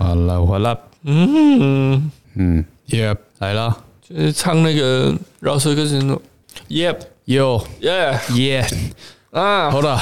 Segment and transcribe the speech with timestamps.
[0.00, 2.10] 好了，好了，嗯。
[2.34, 6.22] 嗯，Yep，来啦，就是唱那个饶舌歌手
[6.70, 8.64] ，Yep，有 Yeah，，Yeah，
[9.30, 10.00] 啊，好了，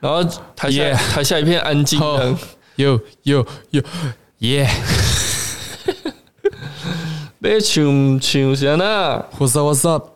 [0.00, 0.24] 然后
[0.56, 2.00] 台下台下一片安静。
[2.00, 2.18] 好。
[2.18, 2.34] 的，
[2.74, 3.80] 有有有
[4.40, 4.68] ，Yeah，
[7.38, 9.68] 你唱唱啥呢？What's up?
[9.70, 10.08] What's up?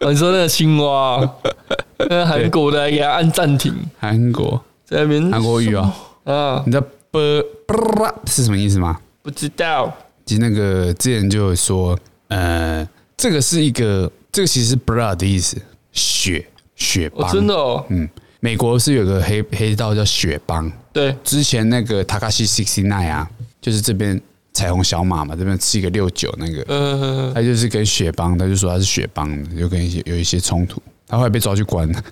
[0.00, 1.20] 哦你说那个青蛙，
[1.98, 4.60] 那个韩国的还给他按暂停，韩国。
[4.84, 5.94] 在那边韩国语啊，
[6.24, 6.82] 啊，你知
[7.12, 7.74] 道不
[8.22, 8.98] 不是什么意思吗？
[9.22, 9.92] 不知道，
[10.24, 15.56] 其实那个之前就有说，呃，这个是一个，这个其实是 blood 的意思，
[15.92, 18.08] 血血我帮，真的哦，嗯，
[18.40, 23.30] 美国是有个黑黑道叫雪帮，对，之前那个 Takashi Sixty Nine 啊，
[23.60, 24.20] 就是这边
[24.52, 32.02] 彩虹小马嘛，这边是一个六九那个，嗯，他就是跟雪帮，他就说他是雪帮的，就跟一些有一些冲突，他后来被抓去关了，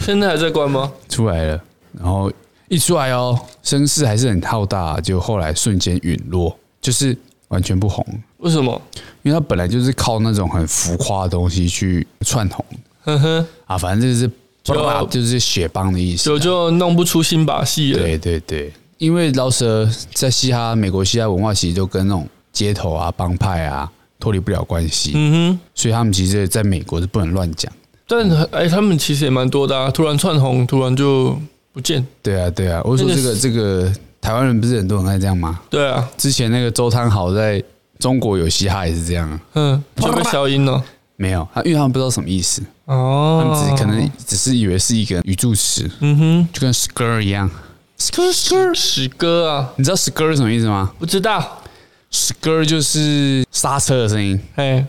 [0.00, 0.92] 现在还在关吗？
[1.08, 1.62] 出来了，
[1.92, 2.32] 然后
[2.68, 7.16] 一出来哦，声势还是很浩大，就后来瞬间陨落，就是
[7.48, 8.04] 完全不红，
[8.38, 8.80] 为什么？
[9.22, 12.64] 因为他本来就是靠那种很浮夸的东西去串红
[13.04, 14.30] 呵呵，啊，反正就是
[14.62, 17.98] 就就是血帮的意思啊，就就弄不出新把戏了。
[17.98, 27.72] 对对对，因为饶舌在嘻哈美国嘻哈文化其实都跟那种街头啊、帮派啊脱离不了关系，嗯哼，所以他们其实在美国是不能乱讲。
[28.08, 31.36] 但哎，他们其实也蛮多的啊，突然窜红，突然就
[31.76, 32.02] 不见。
[32.22, 35.60] 对啊，对啊，我说这个这个台湾人不是很多人爱这样吗？
[35.68, 37.62] 对啊，之前那个周汤豪在
[37.98, 40.82] 中国有嘻哈也是这样啊，嗯，就被消音了。
[41.16, 47.50] 没有，他因为他们不知道什么意思哦，他哦们只可能只是以为是一个语助词，嗯哼就跟 skr 一样。
[47.98, 51.62] skr 史 skr，史哥啊，你知道 skr 是什么意思吗不知道。
[52.10, 54.86] ？skr 就是刹车的声音，哎，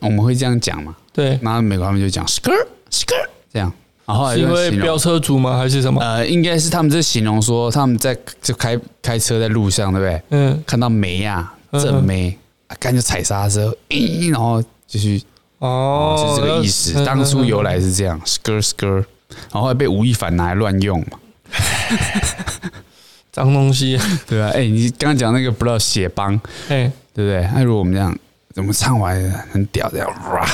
[0.00, 0.94] 我们会这样讲嘛？
[1.14, 3.72] 对，然后美国他们就讲 skr skr 这样，
[4.06, 5.56] 然后因为飙车族吗？
[5.56, 6.00] 还是什么？
[6.02, 10.22] 呃，应该是他们在形容说他们在就开开车在路上，对不对？
[10.30, 12.36] 嗯，看到梅啊，嗯正梅，
[12.68, 15.22] 啊干就踩刹车，咦然后就去，
[15.58, 16.92] 哦，就是这个意思。
[16.96, 19.04] 嗯当初由来是这样，skr skr，
[19.52, 21.18] 然后被吴亦凡拿来乱用嘛。
[23.32, 23.98] 脏东西。
[24.26, 26.34] 对啊，哎，你刚刚讲那个不知道血帮，
[26.68, 27.48] 哎，对不对？
[27.54, 28.16] 那如果我们这样，
[28.54, 29.18] 怎么唱完
[29.50, 30.46] 很屌，这样哇，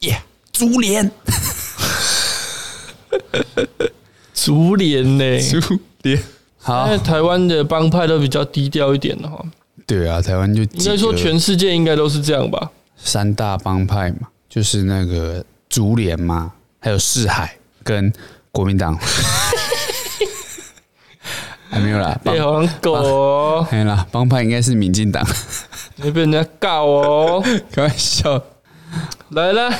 [0.00, 0.16] 耶，
[0.52, 1.10] 竹帘，
[4.34, 5.40] 竹联呢？
[5.40, 6.22] 竹联，
[6.58, 9.44] 好因为，台湾的帮派都比较低调一点的哈。
[9.86, 12.70] 对啊，台湾就应该说全世界应该都是这样吧？
[12.96, 18.12] 三大帮派嘛，就是那个竹联嘛，还有四海跟
[18.50, 18.96] 国民党，
[21.68, 25.26] 还没有啦，帮哎，好像狗哦，没有啦，帮派应该是民进党，
[25.96, 27.44] 你被人家告哦。
[27.72, 28.42] 开玩笑。
[29.30, 29.70] 来了，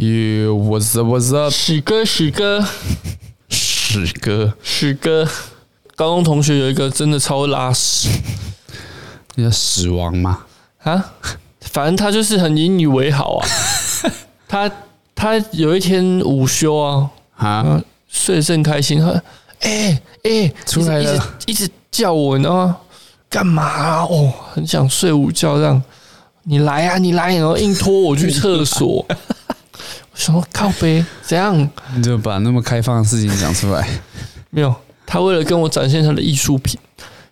[0.00, 1.50] You what's up what's up？
[1.50, 2.64] 许哥，许哥，
[3.48, 5.28] 许哥，许哥，
[5.96, 8.08] 高中同学有一个真的超拉屎
[9.34, 10.44] 那叫死亡吗？
[10.84, 11.14] 啊，
[11.62, 13.48] 反正他就是很引以为豪啊。
[14.46, 14.70] 他
[15.16, 19.20] 他有一天午休啊，啊，嗯，睡得正开心，他
[19.62, 22.76] 哎哎出来了一直叫我，你知道吗？
[23.28, 24.06] 干嘛啊？
[24.08, 25.82] 哦，很想睡午觉，这样
[26.44, 29.04] 你来啊，你来，然后硬拖我去厕所。
[30.18, 31.56] 我想说靠背 怎样？
[31.94, 33.88] 你就把那么开放的事情讲出来。
[34.50, 34.74] 没有，
[35.06, 36.76] 他为了跟我展现他的艺术品，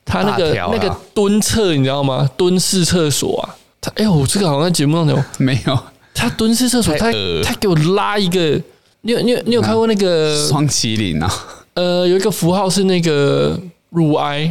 [0.05, 2.29] 他那个、那个蹲厕你知道吗？
[2.37, 5.79] 蹲式厕所啊，他哎呦，我这个好像在节目上有，没有，
[6.15, 7.11] 他蹲式厕所，他
[7.45, 8.61] 他给我拉一个，
[9.01, 11.33] 你有你有你有看过那个双麒麟啊，
[11.75, 13.59] 呃，有一个符号是那个
[13.91, 14.49] 乳癌，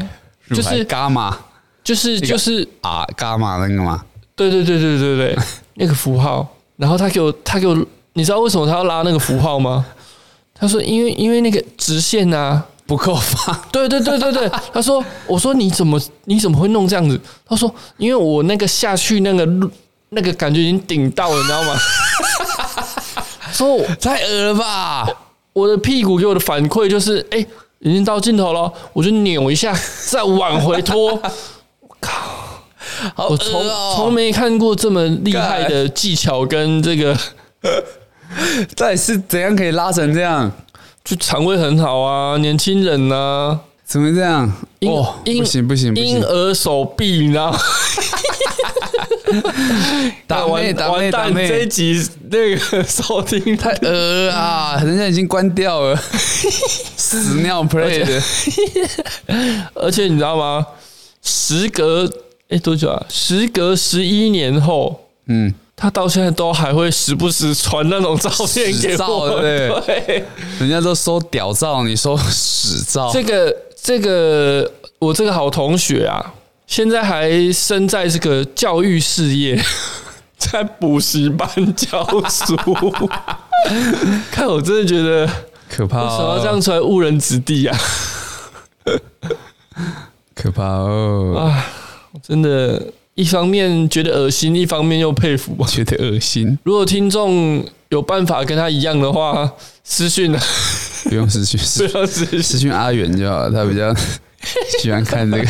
[0.49, 1.37] 就是伽马
[1.83, 4.03] 就是就是，啊，伽马那个吗？
[4.35, 5.37] 对对对对对对，
[5.75, 6.51] 那个符号。
[6.77, 9.85] 然后他给我他给我，你知道为什么他要拉那个符号吗？
[10.57, 17.19] 他说因为因为那个直线啊，不够放， 对对对对对，他说我说你怎么你怎么会弄这样子？
[17.45, 19.69] 他说因为我那个下去那个路
[20.09, 21.75] 那个感觉已经顶到了，你知道吗？
[23.51, 25.07] 说我太恶了吧？
[25.53, 27.45] 我的屁股给我的反馈就是，哎、
[27.79, 29.77] 已经到尽头了，我就扭一下，
[30.09, 31.21] 再往回拖。
[33.13, 37.17] 好我从恶哦从没看过这么厉害的技巧跟这个，
[38.75, 40.51] 到底是怎样可以拉成这样？
[41.03, 44.51] 就肠胃很好啊，年轻人啊，怎么这样？
[44.79, 46.21] 婴哦，不行不行不婴！
[46.23, 47.59] 儿手臂，你知道吗？
[50.27, 51.33] 打妹打妹完蛋！
[51.33, 55.95] 这一集那个收听太呃啊，人家已经关掉了，
[56.97, 58.21] 屎尿 play 的，
[59.75, 60.65] 而且你知道吗？
[61.21, 62.09] 时隔
[62.49, 63.05] 哎多久啊？
[63.09, 69.41] 时隔十一年后，嗯，他到现在都还会时不时传那种照片给屎照我。
[69.41, 70.23] 对不对，
[70.59, 76.33] 人家都收屌照，你收屎照，这个这个我这个好同学啊，
[76.65, 79.61] 现在还身在这个教育事业，
[80.37, 82.55] 在补习班教书。
[84.31, 85.27] 看我真的觉得，
[85.69, 87.77] 可怕为什么要哦，这样出来误人子弟啊？
[90.35, 91.65] 可怕哦，啊，
[92.21, 92.81] 真的，
[93.15, 95.55] 一方面觉得恶心，一方面又佩服。
[95.67, 99.49] 觉得恶心，如果听众有办法跟他一样的话，
[99.85, 100.41] 私讯啊，
[101.05, 101.87] 不用私讯，私
[102.59, 102.71] 讯。
[102.71, 103.93] 阿远就好了，他比较
[104.81, 105.47] 喜欢看这个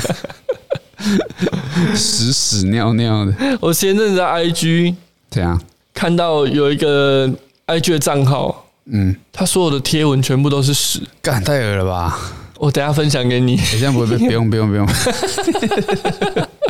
[1.98, 4.94] 屎屎尿尿的，我前阵子在 IG
[5.32, 5.60] 怎样，
[5.94, 7.28] 看到有一个
[7.66, 11.02] IG 的账号，嗯，他所有的贴文全部都是屎。
[11.22, 12.16] 干太恶了吧？
[12.58, 13.54] 我等下分享给你。
[13.56, 14.88] 你这样不会被不用不用不用，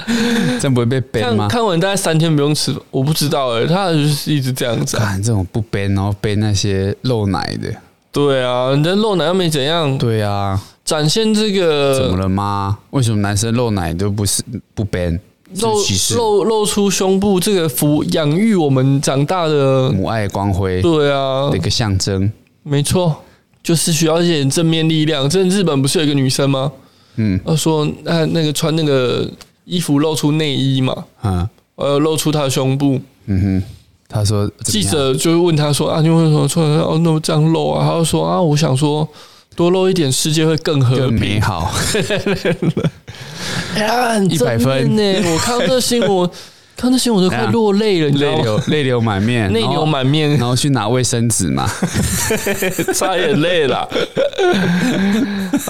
[0.60, 1.48] 这样不会被 ban 看吗？
[1.48, 5.06] 看完大概三天不用吃，我不知道哎、他就是一直这样子、啊。
[5.06, 7.74] 看这种不 ban，然后 ban 那些漏奶的，
[8.12, 12.78] 对啊，你的露奶又没怎样，对啊，展现这个怎么了吗？
[12.92, 14.44] 为什么男生漏奶都不是
[14.74, 15.19] 不 ban？
[15.62, 15.78] 露
[16.16, 22.30] 露露出胸部这个抚养育我们长大的，母爱光辉对啊的一，个象征。
[22.63, 23.16] 没错，
[23.63, 25.30] 就是需要一点正面力量。
[25.30, 26.72] 这日本不是有一个女生吗？
[27.18, 29.30] 嗯她说那那个穿那个
[29.65, 33.00] 衣服露出内衣嘛，嗯呃，露出她的胸部。
[33.25, 33.63] 嗯哼，
[34.07, 37.85] 他说记者就会问他说啊，你为什么穿哦那么这样露啊？
[37.85, 39.07] 他就说啊，我想说
[39.56, 41.19] 多露一点，世界会更和更平。
[41.19, 41.71] 美好，
[43.75, 45.31] 哎呀，很正100分呢！
[45.33, 46.29] 我看到这新闻，
[46.77, 48.41] 看到新闻我都快落泪了，你知道泪？
[48.44, 51.67] 流泪流满面，泪流满面然后，去拿卫生纸嘛。
[52.94, 53.89] 擦眼泪了。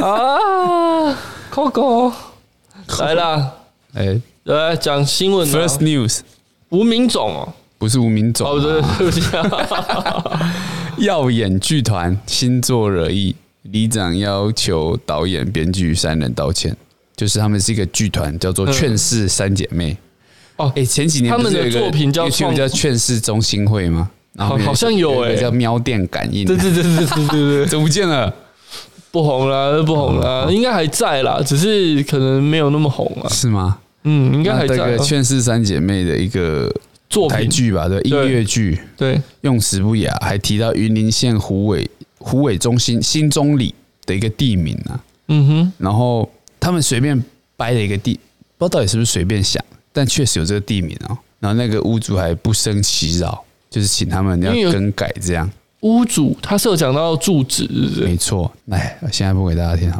[0.01, 1.17] 啊
[1.53, 2.11] ，Coco
[2.99, 3.51] 来啦，
[3.95, 5.51] 哎来讲新闻啊。
[5.51, 6.19] ，First News
[6.69, 10.41] 无名种哦，不是吴明总哦对啊，对不起啊，
[10.99, 16.75] 耀眼剧团新作惹议，里长要求导演、编剧三人道歉。
[17.15, 19.95] 就是他们是一个剧团，叫做劝世三姐妹。
[20.57, 24.09] 哦哎，前几年他们的作品叫 YouTube 创叫劝世中心会吗？
[24.33, 28.33] 然后好好像有哎叫喵电感应，对对对对对对对， 怎么不见了？
[29.11, 33.29] 不红了，不红了，应该还在啦，只是可能没有那么红了。
[33.29, 33.77] 是吗？
[34.05, 36.73] 嗯，应该还在这个劝世三姐妹的一个
[37.29, 43.75] 台剧吧，对，音乐剧，对，用词不雅，还提到云林县虎尾虎尾中心新中里
[44.05, 46.29] 的一个地名啊，嗯哼，然后
[46.59, 47.21] 他们随便
[47.57, 48.19] 掰了一个地，
[48.57, 51.17] 不知道到底是不是随便想，但确实有这个地名哦。
[51.39, 55.49] 然后那个屋主还不生其扰，就是请他们要更改这样。
[55.81, 57.67] 屋主他是有讲到住址？
[58.03, 59.99] 没错，来，我现在播给大家听做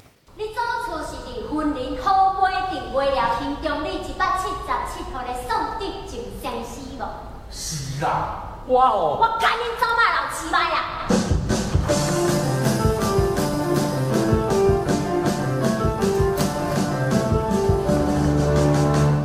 [0.87, 4.57] 错是伫婚礼好买定买了行中里一百七十
[4.89, 5.49] 七号的宋
[5.79, 7.84] 德正相思无？
[8.01, 10.75] 哇哦，我赶紧走马人起来啦！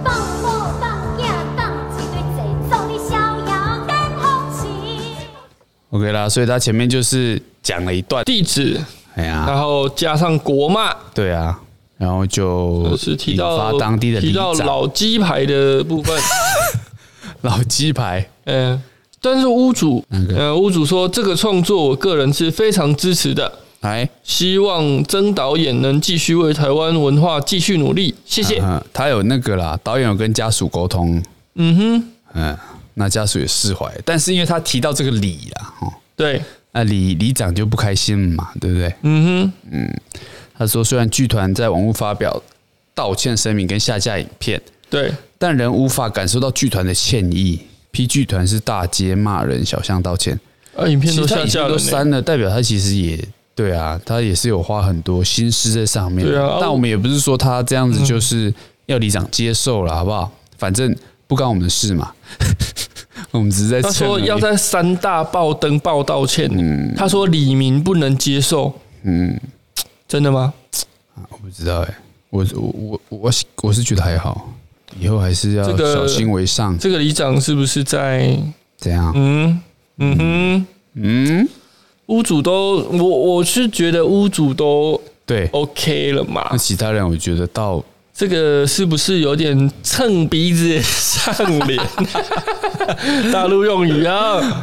[0.04, 0.08] 放
[0.40, 0.44] 某
[0.80, 0.82] 放
[1.18, 1.20] 囝
[1.56, 1.58] 放
[1.96, 2.38] 一堆坐，
[2.70, 3.10] 祝你逍
[3.48, 3.52] 遥
[3.86, 3.90] 变
[4.20, 4.22] 风
[4.56, 4.62] 情。
[5.90, 8.80] OK 啦，所以他前面就是讲了一段，地址，
[9.16, 11.58] 哎呀，然后加上国骂，对啊，
[11.98, 16.16] 然后就是提引到发当地的提到老鸡排的部分，
[17.42, 18.80] 老鸡排，嗯，
[19.20, 28.60] 但是屋主，那个呃，屋主说这个创作我个人是非常支持的，哎，希望曾导演能继续为台湾文化继续努力，谢谢。
[28.60, 31.22] 嗯，他有那个啦，导演有跟家属沟通，
[31.54, 32.04] 嗯哼，
[32.34, 32.58] 嗯，
[32.94, 36.42] 那家属也释怀，但是因为他提到这个李啦，哦，对，
[36.72, 38.94] 那李李长就不开心嘛，对不对？
[39.02, 40.00] 嗯哼，嗯。
[40.60, 42.42] 他说，虽然剧团在网络发表
[42.94, 47.60] 道歉声明跟下架影片，哼，对，但人无法感受到剧团的歉意。
[47.92, 50.38] 批剧团是大街骂人，小巷道歉，
[50.76, 53.18] 啊，影片都下架了，都删了，代表他其实也
[53.52, 56.24] 对啊，他也是有花很多心思在上面。
[56.24, 58.54] 对啊但我们也不是说他这样子就是
[58.86, 60.30] 要里长接受了，好不好？
[60.56, 60.94] 反正
[61.26, 62.12] 不关我们的事嘛。
[63.32, 69.36] 我们只是在他说要在三大报登报道歉，嗯他说李明不能接受，嗯，
[70.06, 70.54] 真的吗？
[71.28, 71.98] 我不知道哎、
[72.30, 73.30] 我我我我
[73.62, 74.54] 我是觉得还好，
[74.98, 76.78] 以后还是要这个小心为上。
[76.78, 78.36] 这个里长是不是在？
[78.78, 79.12] 怎样？
[79.14, 79.60] 嗯
[79.98, 81.48] 嗯哼，嗯，
[82.06, 85.46] 屋主都我我是觉得屋主都对。
[85.52, 91.34] OK 了嘛那，其他人我觉得到这个是不是有点蹭鼻子上
[91.66, 91.78] 脸？
[93.30, 94.60] 大陆用语啊，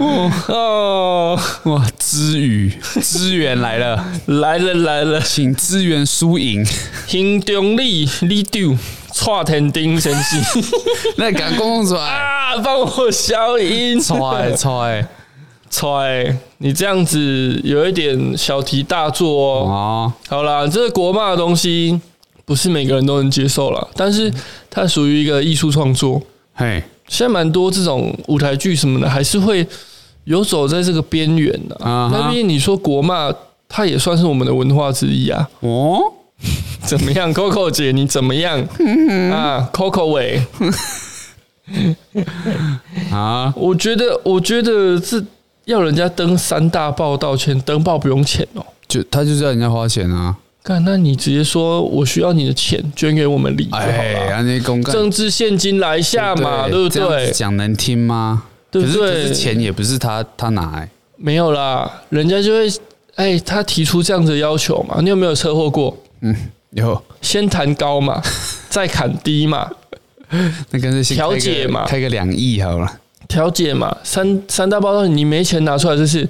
[0.50, 6.66] 哦，哇，支语支援来了，来了来了，请支援输赢。
[7.06, 8.76] 行动力力丢，
[9.20, 10.40] 蔡天丁先生，
[11.18, 12.02] 那敢公出来？
[12.02, 15.08] 啊，帮我消音，踹踹
[15.72, 19.66] 踹，你这样子有一点小题大做哦。
[19.68, 22.00] 哦，好啦，这个国骂的东西
[22.46, 24.32] 不是每个人都能接受了，但是
[24.70, 26.22] 它属于一个艺术创作。
[26.54, 29.66] 嘿，现在蛮多这种舞台剧什么的，还是会
[30.26, 31.76] 游走在这个边缘的。
[31.84, 33.34] 啊那毕竟你说国骂，
[33.68, 35.50] 它也算是我们的文化之一啊。
[35.62, 36.00] 哦，
[36.86, 38.60] 怎么样，Coco 姐，你怎么样
[39.32, 40.42] 啊？Coco 喂，
[43.12, 45.22] 啊，我觉得，我觉得这
[45.66, 48.66] 要人家登三大报道歉，登报不用钱哦。
[48.88, 50.36] 就他就是要人家花钱啊。
[50.64, 54.82] 干，那你直接说我需要你的钱，捐给我们里就好哎，了。
[54.92, 57.32] 政治现金来下嘛，对不这样对子？
[57.34, 58.44] 讲能听吗？
[58.70, 62.70] 对不可是可对是钱也不是他他拿欸，没有啦，人家就会，
[63.16, 65.96] 哎，他提出这样子的要求嘛，你有没有车祸过？
[66.72, 67.02] 有。
[67.22, 68.22] 先谈高嘛，
[68.70, 69.70] 再砍低嘛，
[70.72, 71.86] 那干脆先开个调解嘛。
[71.86, 73.00] 开个两亿好了。
[73.28, 76.22] 调解嘛，三三大报道你没钱拿出来，就是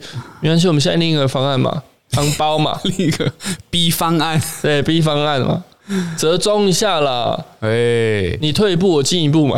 [0.42, 3.32] 没关系，我们现在另一个方案嘛， 帮包嘛，另一个
[3.70, 5.64] B 方案，对 B 方案嘛，
[6.18, 9.56] 折中一下啦，哎，你退一步我进一步嘛。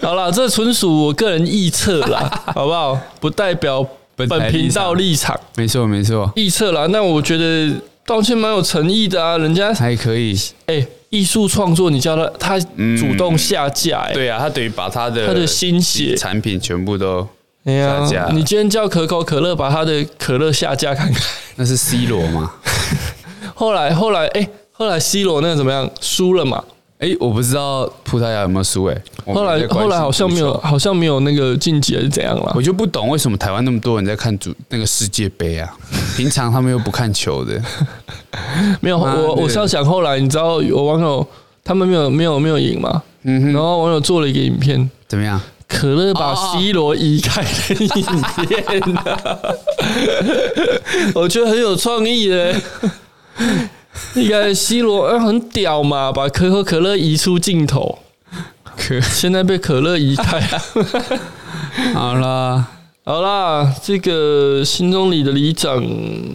[0.00, 2.96] 好了，这纯属我个人臆测啦，好不好？
[3.18, 6.86] 不代表本本频道立场，没错没错，臆测啦。
[6.90, 7.74] 那我觉得
[8.10, 10.36] 道歉蛮有诚意的啊，人家还可以。
[10.66, 12.58] 哎，艺术创作，你叫他他
[12.98, 17.22] 主动下架，哎，对啊，他等于把他的他的心血产品全部都，
[17.64, 21.22] 下架了你今天叫可口可乐把他的可乐下架看看。
[21.54, 22.52] 那是 C 罗嘛？
[23.54, 25.88] 后来后来哎，后来 C 罗那个怎么样？
[26.00, 26.64] 输了嘛？
[27.00, 29.02] 哎，我不知道葡萄牙有没有输哎。
[29.24, 32.60] 我后来后来好像没有，好像没有那个晋级还是怎样啦我？
[32.60, 35.68] 就不懂为什么台湾那么多人在看主那个世界杯啊？
[36.16, 37.60] 平常他们又不看球的。
[38.80, 41.26] 没有，我我是要想后来，你知道有网友
[41.64, 43.02] 他们没有没有没有赢嘛？
[43.22, 45.40] 嗯哼，然后网友做了一个影片，怎么样？
[45.66, 49.38] 可乐把 C 罗移开的影片、啊，
[51.14, 52.54] 我觉得很有创意的。
[54.16, 57.98] 应该 C 罗呃很屌嘛，把可口可乐移出镜头，
[58.76, 60.40] 可现在被可乐移开。
[61.94, 62.66] 好啦，
[63.04, 65.80] 好啦，这个心中里的里长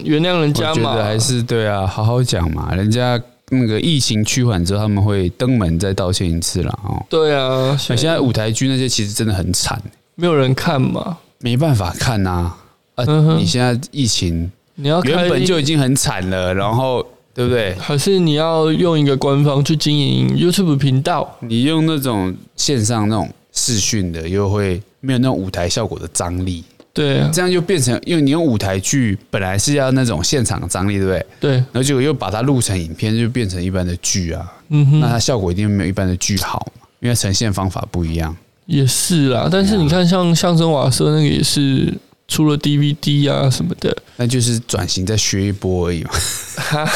[0.04, 2.74] 原谅人家嘛，还是对啊，好好讲嘛。
[2.74, 7.06] 人家那个疫情趋缓之后，他们会登门再道歉一次了哦。
[7.10, 9.82] 对啊，那现现在舞台剧那些其实真的很惨，
[10.16, 12.58] 没有人看嘛，没办法看呐、啊。
[12.96, 17.06] 啊，嗯你现在疫情你要原本就已经很惨了，然后
[17.36, 17.76] 对不对？
[17.76, 21.38] 还是你要用一个官方去经营 YouTube 频道？
[21.42, 26.64] 你用那种线上那种视讯的，又会没有那种舞台效果的张力，
[26.94, 31.26] 对啊，这样就变成，因为你用舞台剧本来是要那种现场的张力，对不对？
[31.42, 38.34] 对，然后结果又把它录成影片，就变成一般的剧啊，嗯哼，那它效果一定没有一般的剧好嘛，因为呈现方法不一样。
[38.66, 39.50] 也是啦。
[39.52, 41.94] 但是你看，像相声瓦舍那个也是
[42.28, 46.10] 出了 DVD 啊什么的，那就是转型再学一波而已嘛。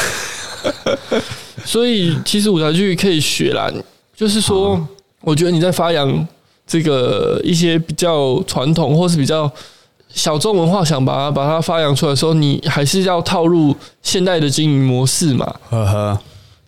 [1.65, 3.71] 所以其实舞台剧可以学啦。
[4.15, 4.79] 就是说，
[5.21, 6.27] 我觉得你在发扬
[6.67, 9.49] 这个一些比较传统或是比较
[10.09, 15.45] 小众文化，想把它把它发扬出来的时候，你还是要套入现代的经营模式嘛。
[15.69, 16.19] 呵呵，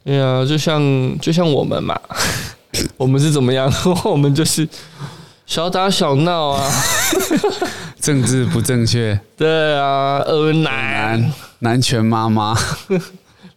[0.06, 0.82] 对啊，就像
[1.20, 2.00] 就像我们嘛，
[2.96, 3.70] 我们是怎么样？
[4.06, 4.66] 我们就是
[5.46, 6.72] 小打小闹啊，
[8.00, 12.56] 政治不正确，对啊，恶男，男男权妈妈。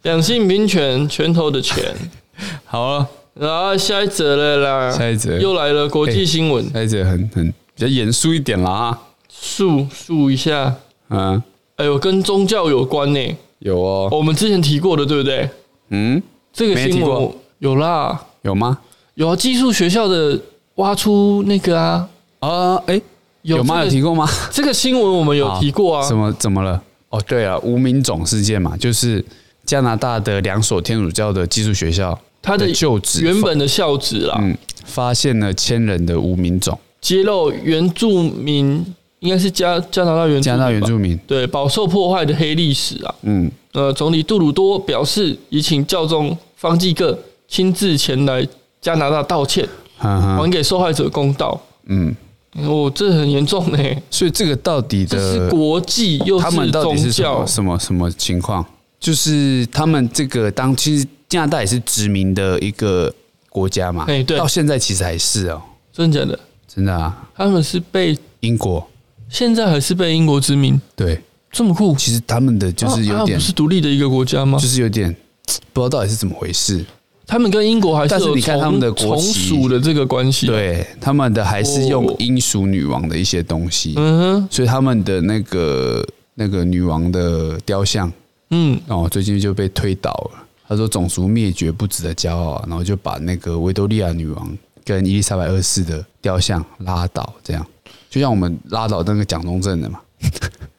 [0.05, 1.83] 两性平权，拳头的拳。
[2.63, 9.01] 好了，然后下一则了啦，下一则又来了国际新闻，下一则很很比较严肃一点啦啊。
[9.27, 10.75] 数数一下，
[11.09, 11.41] 嗯，
[11.77, 14.07] 哎呦，跟宗教有关呢，有哦。
[14.11, 15.49] 我们之前提过的，对不对？
[15.89, 16.21] 嗯，
[16.53, 18.77] 这个新闻有啦，有吗？
[19.15, 20.39] 有啊，寄宿学校的
[20.75, 22.07] 挖出那个啊，
[22.41, 23.01] 啊，哎，
[23.41, 23.83] 有吗？
[23.83, 24.29] 有提过吗？
[24.51, 26.31] 这个新闻我们有提过啊什，么？
[26.33, 26.79] 怎么了？
[27.09, 29.23] 哦，对啊，无名种事件嘛，就是
[29.65, 34.55] 加拿大的两所天主教的寄宿学校，他的旧址原本的校址啦，嗯
[34.85, 38.85] 发现了千人的无名种，揭露原住民
[39.19, 41.19] 应该是加加拿大原住加拿大原住民。
[41.25, 43.15] 对饱受破坏的黑历史啊。
[43.23, 47.17] 嗯，呃，总理杜鲁多表示，已请教宗方济各
[47.47, 48.47] 亲自前来
[48.79, 49.67] 加拿大道歉，
[49.97, 51.59] 哈哈还给受害者公道。
[51.87, 52.15] 嗯，
[52.61, 53.77] 哦，这很严重呢，
[54.11, 58.63] 所以这个到底这是的，国际又是宗教，什么什么情况？
[59.05, 63.13] 就是他们这个当其实加拿大也是殖民的一个
[63.49, 64.35] 国家嘛，哎对。
[64.35, 65.61] 到现在其实还是哦，
[65.93, 66.39] 真的假的？
[66.67, 68.83] 真的啊，他们是被英国。
[69.29, 71.21] 现在还是被英国殖民，对，
[71.51, 71.95] 这么酷？
[71.95, 74.57] 其实他们的就是有点不是独立的一个国家吗？
[74.57, 75.15] 就是有点
[75.71, 76.83] 不知道到底是怎么回事，
[77.27, 82.15] 他们跟英国还是有但是你看他们的国从属的这个关系。，对，他们的还是用哦。
[82.17, 88.11] 英属女王的一些东西，嗯哼，所以他们的那个那个女王的雕像
[88.49, 90.43] 嗯，哦，最近就被推倒了。
[90.67, 97.65] 他说种族灭绝不值得骄傲，然后就把那个维多利亚女王跟伊丽莎白二世的雕像拉倒，这样
[98.09, 99.99] 就像我们拉倒那个蒋中正的嘛，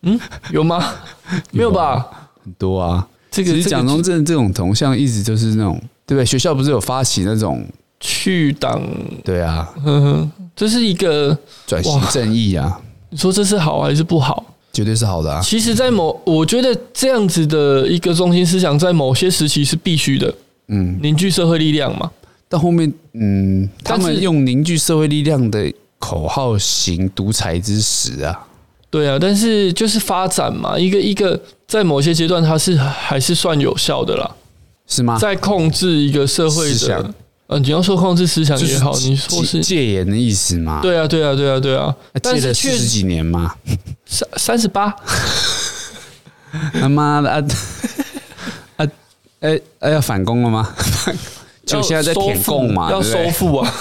[0.02, 0.18] 嗯
[0.50, 0.82] 有吗？
[1.52, 2.04] 没有吧？
[2.42, 3.06] 很多啊。
[3.30, 6.24] 这个蒋中正这种铜像一直就是那种，对不对？
[6.24, 7.62] 学校不是有发起那种，
[8.00, 8.82] 去党，
[9.22, 12.80] 对啊，嗯哼，这是一个，转型正义啊，
[13.10, 14.42] 你说这是好还是不好？
[14.76, 15.40] 绝对是好的啊。
[15.40, 20.34] 其实，在某我觉得这样子的一个中心思想，在某些时期是必须的，
[20.68, 22.10] 嗯，凝聚社会力量嘛。
[22.46, 28.46] 到后面，嗯，他们用凝聚社会力量的口号行独裁之时啊，
[28.90, 34.30] 对啊，但是就是发展嘛，一个一个在某些阶段，它是还是算有效的啦，
[34.86, 35.18] 是吗？
[35.18, 37.14] 在控制一个社会的
[37.48, 43.54] 呃，你要说控制思想就是也好，你说是戒戒严的意思嘛？，对啊，对啊，对啊，对啊，戒了四十几年嘛，
[44.04, 44.94] 三三十八，
[46.72, 47.40] 他妈的啊
[48.76, 48.86] 啊
[49.40, 50.74] 哎哎要反攻了吗？
[51.64, 53.28] 就现在在舔供嘛，要收？
[53.30, 53.74] 复啊，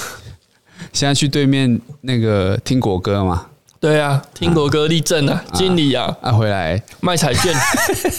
[0.94, 3.46] 现在去对面那个听国歌嘛，
[3.86, 6.82] 对啊，听国歌立正啊，经理啊，啊回来。
[7.02, 7.54] 卖彩券，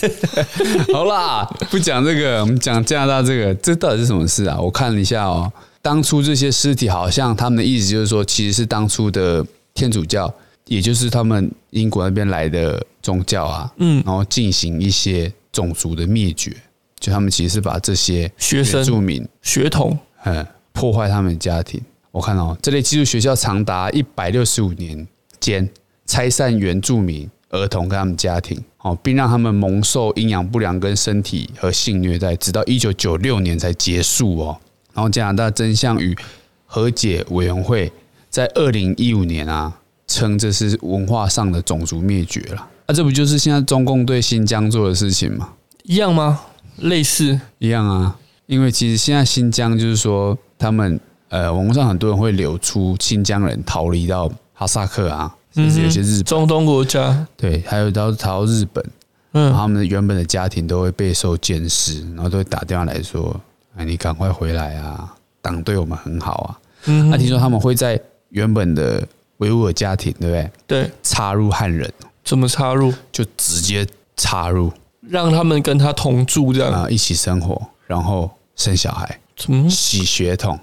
[0.94, 4.56] 好啦，不讲这个，我们讲加拿大这个，这到底是什么事啊？
[4.60, 9.44] 我看了一下哦，当初这些尸体好像他们的意思就是说，其实是当初的
[9.74, 10.32] 天主教，
[10.66, 14.00] 也就是他们英国那边来的宗教啊，嗯。
[14.06, 16.52] 然后进行一些种族的灭绝，
[17.00, 21.82] 就他们其实是把这些学生原住民，血统，嗯，破坏他们的家庭。
[22.12, 25.04] 我看哦，这类寄宿学校长达一百六十五年
[25.40, 25.68] 间，
[26.06, 34.58] 拆散原住民儿童跟他们家庭，哦，并让他们蒙受营养不良跟身体和性虐待，直到一九九六年才结束哦。
[34.92, 36.16] 然后加拿大真相与
[36.64, 37.92] 和解委员会
[38.30, 39.72] 在二零一五年啊，
[40.06, 42.68] 称这是文化上的种族灭绝了。
[42.86, 45.50] 啊，这不就是现在中共对新疆做的事情吗？
[45.84, 46.40] 一样吗？
[46.78, 58.84] 类似，一样啊，因为其实现在新疆就是说，他们呃，网络上很多人会流出新疆人逃离到哈萨克啊，甚至有些日本，中东国家，对，还有到逃到日本，
[59.32, 63.38] 嗯，他们的原本的家庭都会备受监视，然后都会打电话来说
[63.76, 69.06] ：“哎，你赶快回来啊，党对我们很好啊。”嗯那听说他们会在原本的
[69.38, 70.50] 维吾尔家庭，对不对？
[70.66, 71.92] 对，插入汉人，
[72.24, 74.72] 怎么插入，就直接插入。
[75.02, 80.58] 让他们跟他同住，这样，啊，一起生活，然后生小孩，嗯洗血统。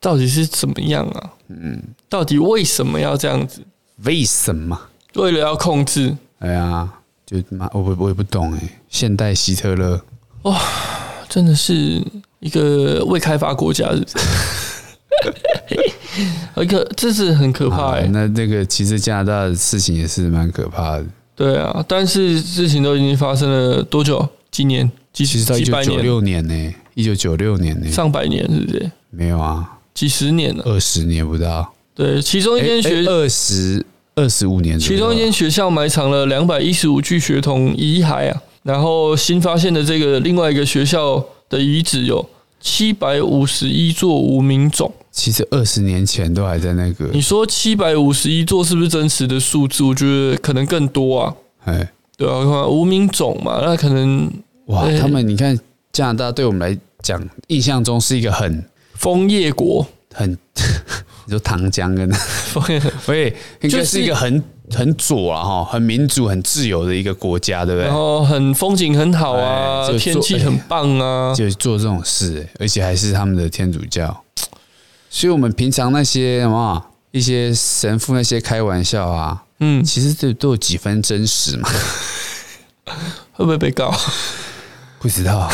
[0.00, 1.30] 到底是怎么样啊？
[1.48, 3.62] 嗯，到底为什么要这样子？
[4.04, 4.78] 为什么？
[5.14, 6.88] 为了要控制，哎呀，
[7.24, 8.60] 就妈，我不我也不懂哎。
[8.88, 10.00] 现代希特勒，
[10.42, 10.60] 哇
[11.28, 12.02] 真的是
[12.40, 14.18] 一个未开发国家，是不是？
[16.62, 21.04] 一个这是很可怕哎、啊那这个其实加拿大的事情也是蛮可怕的。
[21.34, 24.26] 对啊，但是事情都已经发生了多久？
[24.50, 24.90] 几年？
[25.12, 25.96] 几其实到一九九？
[25.98, 28.90] 六年呢，一九九六年呢，上百年是不是？
[29.10, 30.62] 没有啊，几十年了？
[30.66, 42.28] 二十年不到，对，其中一间学，二十二十五年其中一间学校埋藏了两百一十五具学童遗骸啊，然后新发现的这个另外一个学校的遗址有
[42.60, 44.92] 七百五十一座无名冢。
[45.10, 49.82] 其实二十年前都还在那个，你说七百五十一座是不是真实的数字？
[49.82, 51.34] 我觉得可能更多啊。
[51.64, 54.30] 哎，对啊，看无名冢嘛，那可能
[54.66, 55.58] 哇，哎他们你看
[55.90, 58.62] 加拿大对我们来讲，印象中是一个很
[58.98, 60.30] 枫叶国，很，
[61.26, 62.10] 你说糖浆跟，
[62.52, 63.28] 枫叶喂，
[63.60, 67.94] 应该就是是一个很很左啊哈，很民主、很自由的一个国家，对不对然？
[67.94, 71.34] 后很风景很好啊天气很棒啊。
[71.34, 74.24] 就做这种事，而且还是他们的天主教。
[75.08, 81.68] 所以，我们平常那些什么一些神父那些开玩笑啊，嗯，其实这都有几分真实嘛？
[83.32, 83.94] 会不会被告？
[84.98, 85.48] 不知道，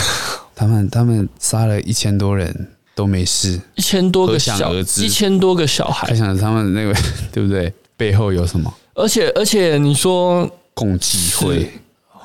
[0.54, 2.70] 他们他们杀了一千多人
[3.02, 6.94] 都没事，一千多个小，一千多个小孩还，想着他们那个
[7.32, 7.72] 对不对？
[7.96, 11.68] 背后有什么而且而且你说共济会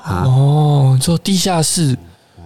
[0.02, 0.22] 啊？
[0.24, 1.96] 哦，做地下室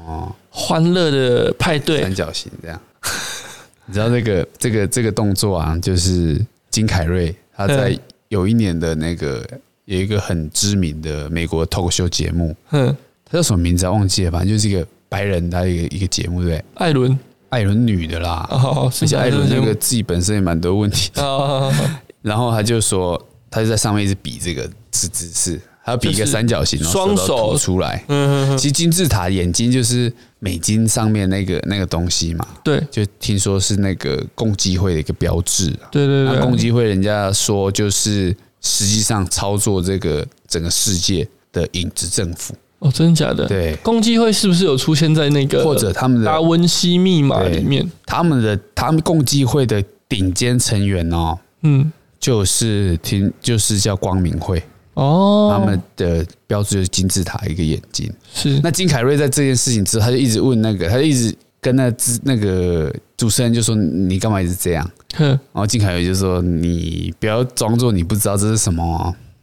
[0.07, 2.81] 哦，欢乐的派对三，角形这样。
[3.87, 6.40] 你知道这个这个这个动作啊，就是
[6.71, 9.47] 金凯瑞他在嗯有一年的那个
[9.85, 13.92] 有一个很知名的美国脱口秀节目，嗯，他叫什么名字啊？
[13.92, 16.64] 忘记了，反正就是一个白人他一个一个节目，对不对？
[16.75, 17.18] 艾伦，
[17.53, 21.71] 艾伦女的啦，哦，而且艾伦那个自己本身也蛮多问题啊。
[22.23, 28.03] 然后他就说，他就在上面一直比这个姿姿势，他要比一个三角形，双手出来。
[28.09, 32.47] 嗯，其实金字塔眼睛就是美金上面那个那个东西嘛。
[32.65, 35.67] 对，就听说是那个共济会的一个标志。
[35.91, 42.55] 对对对，共济会人家说就是实际上操作这个整个世界的影子政府。
[42.83, 43.47] 哦，真的假的？
[43.47, 47.90] 对，共济会是不是有出现在那个或者他们的达文西密码里面？
[48.05, 51.90] 他们的他们共济会的顶尖成员哦，嗯。
[52.21, 54.62] 就是听，就是叫光明会
[54.95, 58.09] 哦，他们的标志就是金字塔一个眼睛。
[58.33, 61.92] 是那金凯瑞在这件事情之后，他就一直问那个，他就一直跟那
[62.23, 68.85] 那个主持人就说：“你干嘛一直这样？”哼然后金凯瑞就说：“你不要装作你不知道这是什么。”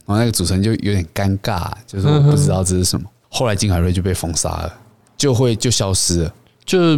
[0.08, 4.74] 然后那个主持人就有点尴尬，就说：“我不知道这是什么。”后来金海瑞就被封杀了，
[5.16, 6.34] 就会就消失了，
[6.66, 6.98] 就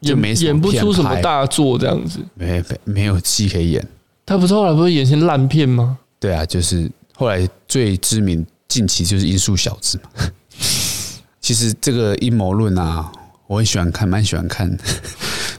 [0.00, 3.88] 就没演不出什么大作这样子，没没没有戏可以演。
[4.24, 5.98] 他不是后来不是演些烂片吗？
[6.18, 10.30] 对啊，就是后来最知名近期就是《音速小子》嘛。
[11.40, 13.10] 其实这个阴谋论啊，
[13.48, 14.70] 我很喜欢看，蛮喜欢看。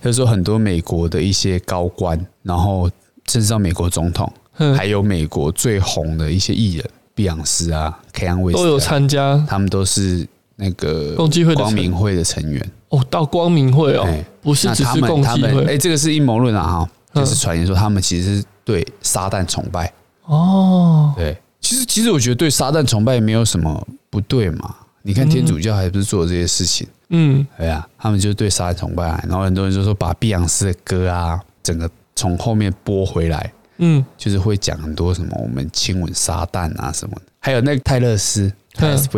[0.01, 2.89] 就是说很多美国的一些高官，然后
[3.27, 4.31] 甚至到美国总统，
[4.75, 12.71] 还有美国最红的一些艺人，碧昂斯啊、凯安威斯都有参加，他们都是那个共济会、光明会的成员。
[12.89, 14.08] 哦，到光明会哦，
[14.41, 15.65] 不是只是共济会。
[15.65, 18.45] 哎，这个是阴谋论啊，哈，就是传言说他们其实是。
[18.65, 19.91] 对撒旦崇拜
[20.23, 24.73] 哦，对，其实其实我觉得对撒旦崇拜没有什么不对嘛。
[25.02, 26.88] 你看天主教还不是做这些事情？
[27.10, 37.21] 嗯，对啊，他们就对撒旦崇拜，然后很多人就说把碧昂斯的歌啊，整个从后面播回来，嗯，就是会讲很多什么我们亲吻撒旦啊什么的。
[37.39, 39.09] 还有那个泰勒斯，泰勒斯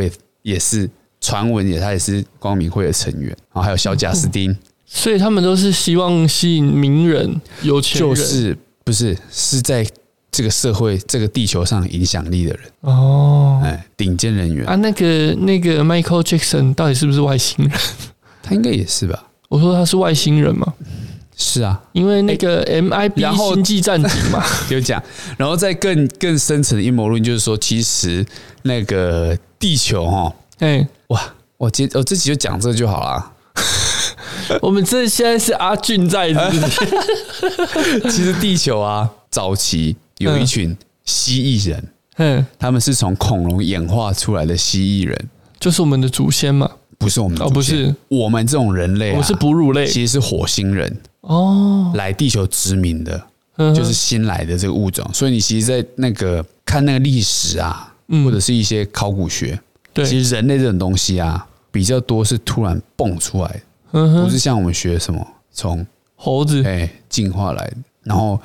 [0.41, 0.89] 也是
[1.21, 8.57] 传闻也他也是光明会的成员，然后还有小贾斯汀，所以他们都是希望吸引名人、有钱人，就是。
[8.85, 9.83] 不是，是在
[10.29, 14.75] 这个社会、这个地球上影响力的人哦，哎，顶尖人员啊。
[14.75, 17.79] 那个那个 Michael Jackson 到底是不是外星人？
[18.43, 19.27] 他应该也是吧？
[19.49, 20.71] 我说他是外星人吗？
[21.38, 25.02] 是啊，因为那个 MIB 星际战警嘛， 有讲。
[25.38, 28.26] 然后再更更深层的阴谋论，就是说，其实
[28.63, 31.21] 那个地球哈，哎，哇，
[31.58, 33.32] 我今我这集就讲这就好了。
[34.62, 38.10] 我们这现在是阿俊在是不是？
[38.12, 41.84] 其实地球啊，早期有一群蜥蜴人，
[42.17, 46.69] 嗯，他们是从恐龙演化出来的蜥蜴人，就是我们的祖先嘛？
[46.98, 47.95] 不是我们的祖先，哦，不是。
[48.08, 53.21] 我们这种人类，啊，我是哺乳类，其实是火星人哦，来地球殖民的，
[53.57, 55.07] 就是新来的这个物种。
[55.13, 59.59] 所以你其实，在那个看那个历史啊，或者是一些考古学，
[59.93, 63.47] 对，其实人类这种东西啊，比较多是突然蹦出来
[63.91, 64.23] 的。
[64.23, 65.85] 不是像我们学什么从
[66.15, 66.63] 猴子。
[66.63, 68.38] 哎进化来的，然后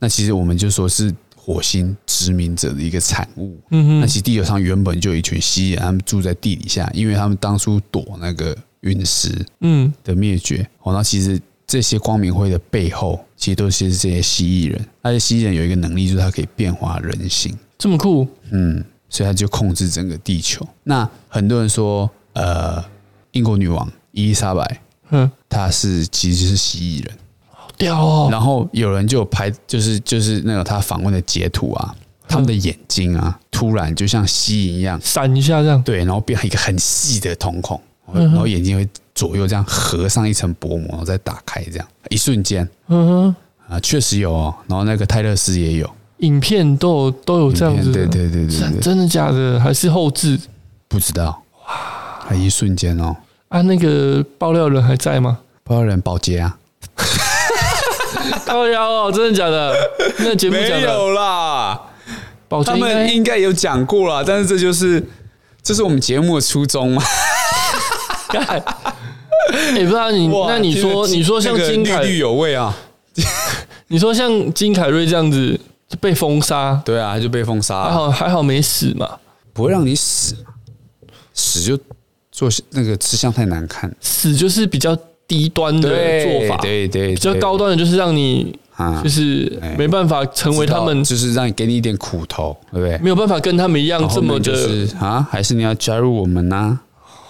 [0.00, 3.56] 那其实我们就说是火星殖民者的一个产物。
[3.70, 9.92] 嗯哼，那其实地球上原本就有一群蜥蜴人，他们住在地底下，因为他们当初躲那个陨石嗯。
[10.02, 10.68] 的灭绝。
[10.82, 14.86] 哦，那其实这些光明会的背后，其实都是这些蜥蜴人。
[15.02, 18.26] 那些蜥蜴人有一个能力，就是它可以变化人形，这么酷。
[18.50, 20.66] 嗯，所以他就控制整个地球。
[20.84, 22.84] 那很多人说，呃，
[23.32, 24.82] 英国女王伊丽莎白。
[25.10, 27.16] 嗯，她是其实是蜥蜴人，
[27.48, 28.28] 好屌哦！
[28.28, 31.94] 然后有人就拍，就是就是那个她访问的截图啊，
[32.26, 37.80] 他们的眼睛啊，突然就像蜥蜴一样闪一下，这样对，然后变成一个很细的瞳孔，
[38.12, 43.36] 然后眼睛会左右这样合上一层薄膜，然后再打开，这样一瞬间，嗯哼
[43.68, 44.54] 啊，确实有哦。
[44.68, 49.58] 然后那个泰勒斯也有影片，都有都有这样子，对对对对对，真的假的？
[49.58, 50.38] 还是后置？
[50.88, 53.16] 不知道哇，还一瞬间哦。
[53.48, 55.38] 啊，那个爆料人还在吗？
[55.64, 56.56] 爆料人保洁啊，
[58.46, 59.74] 爆料哦，真的假的？
[60.18, 61.80] 那节目讲的没有啦，
[62.48, 65.04] 保洁他们应该有讲过啦，但是这就是
[65.62, 67.02] 这是我们节目的初衷嘛。
[68.34, 72.76] 哎，不知道你那你说你说像金凯瑞有味啊？
[73.88, 75.58] 你说像金凯瑞这样子
[76.00, 79.08] 被封杀，对啊，就被封杀，还好还好没死嘛，
[79.52, 80.34] 不会让你死，
[81.34, 81.78] 死就。
[82.32, 84.94] 做那个吃相太难看，死就是比较
[85.26, 92.98] 低端的做法，对对，对，比较高端的就是让你啊，就是没办法成为他们，就是让你给你一点苦头，对不对？
[92.98, 96.80] 没有办法跟他们一样这么的、就是、啊，还是你要加入我们呢、啊？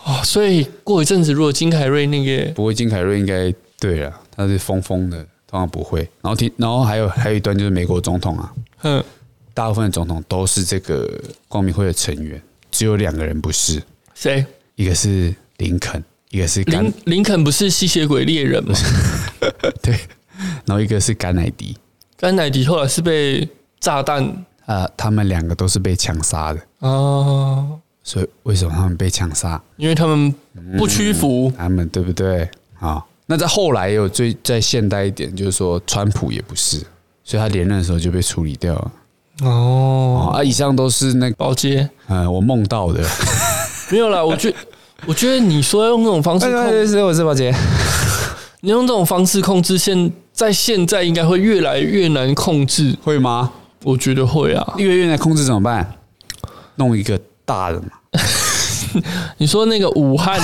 [0.06, 5.98] 哦，所以过一阵子，如果金凯瑞那个不会，金凯瑞应该对了，他是疯疯的，通常不会。
[6.22, 9.04] 然后听，然后还有还有一段就是美国总统啊， 嗯，
[9.52, 12.40] 大部分的总统都是这个光明会的成员，
[12.70, 13.82] 只有两个人不是，
[14.14, 14.46] 谁？
[14.76, 18.78] 一个是林肯，一个是甘林林肯不是吸血鬼猎人吗？
[19.82, 19.98] 对，
[20.66, 21.76] 然后一个是甘乃迪。
[22.16, 23.48] 甘乃迪后来是被
[23.80, 24.24] 炸弹
[24.66, 27.80] 啊，他们两个都是被枪杀的哦。
[28.06, 29.60] 所以为什么他们被枪杀？
[29.76, 30.32] 因为他们
[30.78, 32.48] 不屈服，嗯、他们对不对？
[32.78, 36.78] 啊，那在后来也有最在现代一点，就是说川普也不是，
[37.24, 38.92] 所以他连任的时候就被处理掉了。
[39.42, 43.04] 哦，啊，以上都是那个包接，嗯，我梦到的，
[43.90, 44.24] 没有啦。
[44.24, 44.54] 我觉
[45.04, 47.52] 我觉得你说要用这种方式控制，我是宝杰，
[48.60, 53.52] 你用这种方式控制现在现在应该会越来越难控制，会吗？
[53.82, 55.94] 我觉得会啊，越来越难控制怎么办？
[56.76, 57.88] 弄一个大的嘛。
[59.38, 60.38] 你说那个武汉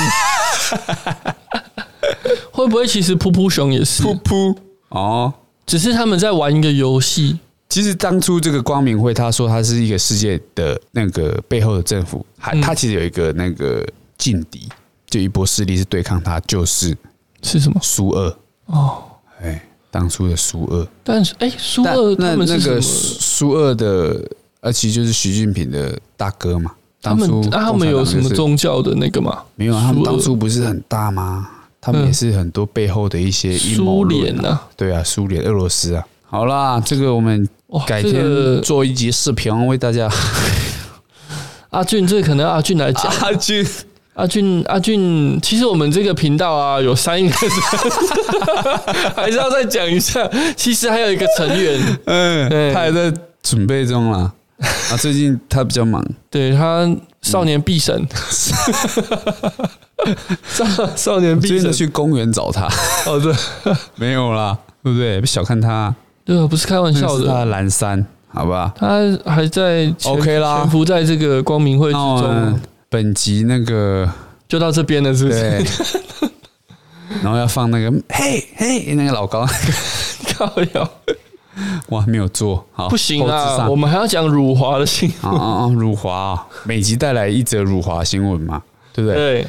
[2.51, 4.03] 会不会其实噗噗熊也是？
[4.03, 4.57] 噗噗。
[4.89, 5.33] 哦，
[5.67, 7.39] 只是他们在玩一个游戏。
[7.69, 13.83] 其实当初这个光明会，他说他是一个世界的那个背后的政府，还他其实有一个那个
[14.19, 14.69] 劲敌，
[15.09, 16.95] 就一波势力是对抗他，就是
[17.43, 17.81] 是什么？
[17.83, 18.37] 苏二
[18.67, 19.03] 哦，
[19.41, 24.23] 哎，当初的苏二，但是哎，苏二那那个苏二的，
[24.61, 26.73] 而其实就是习近平的大哥嘛。
[27.03, 29.43] 他们他们有什么宗教的那个吗？
[29.57, 31.49] 没有，他们当初不是很大吗？
[31.81, 34.63] 他们也是很多背后的一些阴谋论啊。
[34.77, 36.07] 对啊，苏联、俄罗斯啊。
[36.25, 37.49] 好啦，这个我们。
[37.87, 40.07] 改天做一集视频为大家。
[41.73, 43.11] 阿俊，这可能阿俊来讲。
[43.23, 43.67] 阿俊，
[44.13, 47.33] 阿俊，阿俊，其实我们这个频道啊，有三个，
[49.17, 50.31] 还是要再讲一下。
[50.55, 53.11] 其实还有一个成员， 嗯，他还在
[53.43, 54.31] 准备中啦。
[54.93, 56.89] 啊，最近他比较忙，对他
[57.23, 58.07] 少年必神，
[60.49, 62.67] 少少年必神去公园找他。
[63.07, 63.35] 哦，对，
[63.97, 65.21] 没有啦，对不对？
[65.21, 65.95] 别小看他。
[66.25, 67.27] 对啊，不是开玩笑的。
[67.27, 72.61] 他蓝山，好吧，他还在 OK 啦，潜伏在这个光明会之中。
[72.89, 74.09] 本集那个
[74.47, 75.65] 就到这边了，是不是？
[77.23, 79.47] 然后要放那个嘿嘿，那个老高，
[80.35, 80.91] 靠腰，
[81.91, 85.33] 哇，没有做好，不行啊，我们还要讲辱华的新闻。
[85.33, 88.63] 哦哦，辱华，每集带来一则辱华新闻嘛，
[88.93, 89.47] 对不对？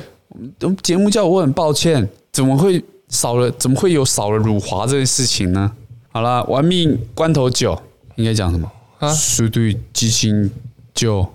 [0.59, 3.49] 对，节目叫我很抱歉，怎么会少了？
[3.51, 5.71] 怎么会有少了辱华这件事情呢？
[6.11, 7.79] 好了，玩命关头九
[8.15, 8.69] 应该讲什么？
[8.99, 10.51] 啊，速度与激情
[10.93, 11.25] 九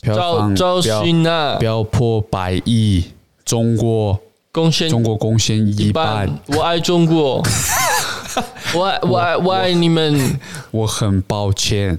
[0.00, 3.04] 票房飙飙破百亿，
[3.44, 4.18] 中国
[4.52, 6.28] 贡献中国贡献一半。
[6.48, 7.42] 我爱中国，
[8.74, 10.38] 我爱我爱我爱你们。
[10.70, 11.98] 我很抱歉。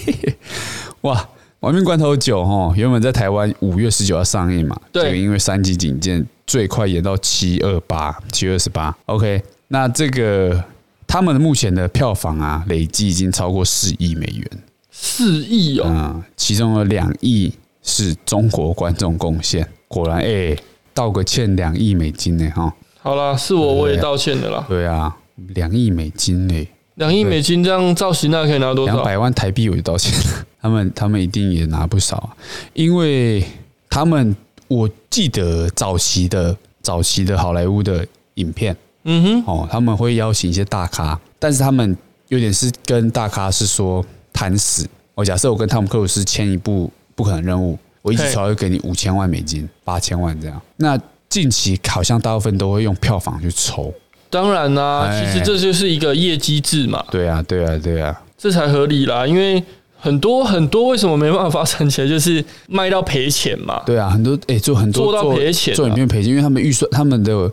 [1.02, 1.28] 哇，
[1.60, 8.96] 亡命关头九哈，原本在台湾五月十九号上映嘛，对，因为三级警戒，最快延到七二八七月二十八。
[9.06, 10.62] OK，那这个。
[11.12, 14.48] 他们目前的票房啊，累计已经超过四亿美元。
[14.92, 19.68] 四亿哦，嗯，其中有两亿是中国观众贡献。
[19.88, 20.62] 果然，哎、欸，
[20.94, 22.72] 道个歉，两亿美金呢，哈。
[23.00, 24.64] 好啦，是我，我也道歉的啦。
[24.68, 25.16] 对啊，
[25.48, 28.94] 两亿美金呢，两亿美金这样造型那可以拿多少？
[28.94, 30.46] 两百万台币我就道歉了。
[30.60, 32.36] 他们他们一定也拿不少啊，
[32.74, 33.44] 因为
[33.88, 34.36] 他们
[34.68, 38.76] 我记得早期的早期的好莱坞的影片。
[39.04, 41.96] 嗯哼，哦，他们会邀请一些大咖，但是他们
[42.28, 44.86] 有点是跟大咖是说谈死。
[45.14, 50.60] 我假设我跟汤姆克鲁斯签一部不可能任务，我一起筹会给你五千万美金、八千万这样。
[50.76, 51.00] 那
[51.30, 53.92] 近期好像大部分都会用票房去抽。
[54.30, 57.04] 当然啦，其实这就是一个业绩制嘛。
[57.10, 59.26] 对啊，对啊，对啊，这才合理啦。
[59.26, 59.62] 因为
[59.98, 63.82] 很多很多为什么没办法发展起来，就是卖到赔钱嘛。
[63.84, 67.50] 对啊，很多哎、欸，做很多做到赔钱，做影片赔钱，因为他们预算他们的。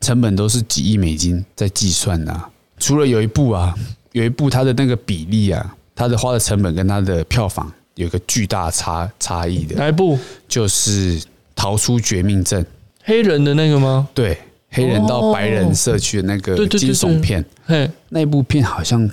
[0.00, 2.32] 成本都是几亿美金在计算的，
[2.78, 3.74] 除了有一部啊，
[4.12, 9.74] 有一部它的那个比例啊，它的花的成本跟它的票房有一个巨大差差异的。
[9.74, 10.16] 哪一部？
[10.46, 11.20] 就是
[11.56, 12.64] 逃出绝命镇，
[13.02, 14.06] 黑人的那个吗？
[14.14, 14.38] 对，
[14.70, 17.44] 黑人到白人社区的那个惊悚片。
[17.66, 19.08] 嘿，那部片好像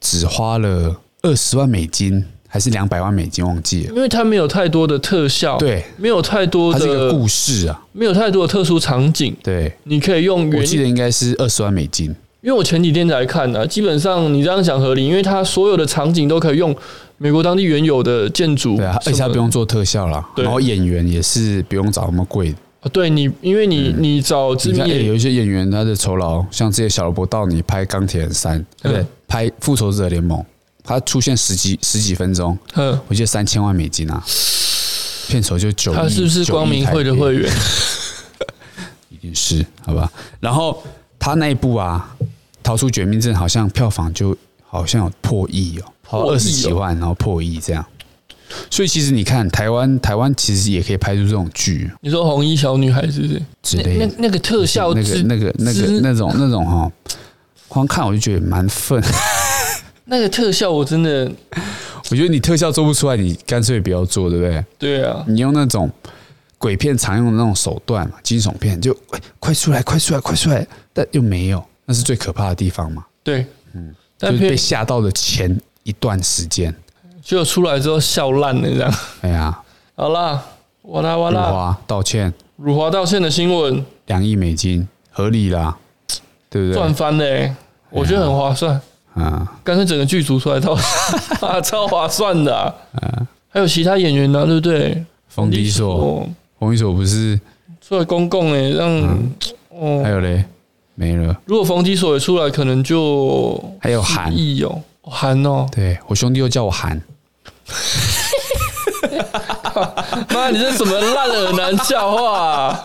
[0.00, 2.24] 只花了二十万美金。
[2.48, 12.06] 还是两百万美金，忘记了，因为它没有太多的特效，对，没有太多的，它是一个故事啊，没有太多的特殊场景，对，你可以用，我记得应该是二十万美金，
[12.40, 16.74] 因为我前几天才看的，基本上你这样讲合理，因为它所有的场景都可以用
[17.18, 22.56] 美国当地原有的建筑，对啊，而且它不用做特效啦，然后演员也是不用找那么贵的，
[22.88, 29.06] 对你，因为你你找知名演员，有一些演员他的酬劳，像这些小罗伯到你拍钢铁人三，对不对？
[29.26, 30.44] 拍复仇者联盟。
[30.88, 34.22] 他出现十几十几分钟，嗯，我记得三千万美金啊，
[35.26, 35.92] 片酬就九。
[35.92, 37.52] 他是不是光明会的会员？
[39.10, 40.08] 一定是，好吧。
[40.38, 40.80] 然后
[41.18, 42.14] 他那一部啊，
[42.62, 47.84] 《逃出绝命镇》好像票房就好像有破亿哦，好二十几万，然后破亿这样。
[48.70, 53.42] 所以其实你看，台湾台湾其实也可以拍出这种剧你说红衣小女孩是不是？
[53.62, 56.90] 之类的那那那个特效那个那个那个那种那种哈，
[57.68, 59.02] 光看我就觉得蛮愤。
[60.08, 61.28] 那个特效我真的，
[62.10, 64.64] 我觉得你特效做不出来，你干脆不要做，对不对？
[64.78, 65.90] 对啊，你用那种
[66.58, 73.04] 鬼片常用的那种手段嘛，惊悚片就快快出来，快出来，快出来，但又没有，那是最可怕的地方嘛。
[73.24, 76.72] 对，嗯但是被吓到的前一段时间。
[77.26, 78.94] 结果出来之后笑烂了这样。
[79.22, 79.58] 哎呀，
[79.96, 80.40] 好啦，
[80.82, 82.32] 哇啦哇辱啦，华道歉。
[82.54, 83.84] 辱华道歉的新闻。
[84.06, 85.76] 两亿美金，合理啦，
[86.48, 86.72] 对不对？
[86.72, 87.52] 赚翻嘞，
[87.90, 88.80] 我觉得很划算，
[89.14, 90.84] 啊，干脆整个剧组出来道歉，
[91.48, 92.72] 啊 超划算的啊。
[93.48, 95.04] 还有其他演员呢、啊，对不对？
[95.28, 96.28] 冯迪索，
[96.60, 96.92] 冯迪索。
[96.92, 97.38] 不是
[97.80, 98.88] 出来公共哎，让
[99.70, 100.44] 哦，还有嘞，
[100.94, 101.36] 没了。
[101.44, 104.32] 如果冯迪索也出来，可能就还有韩。
[104.32, 107.02] 亿哦，韩哦，对我兄弟又叫我韩，
[110.30, 112.82] 妈，你这什么烂耳男笑话、啊？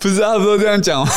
[0.00, 1.12] 不是他不都这样讲吗？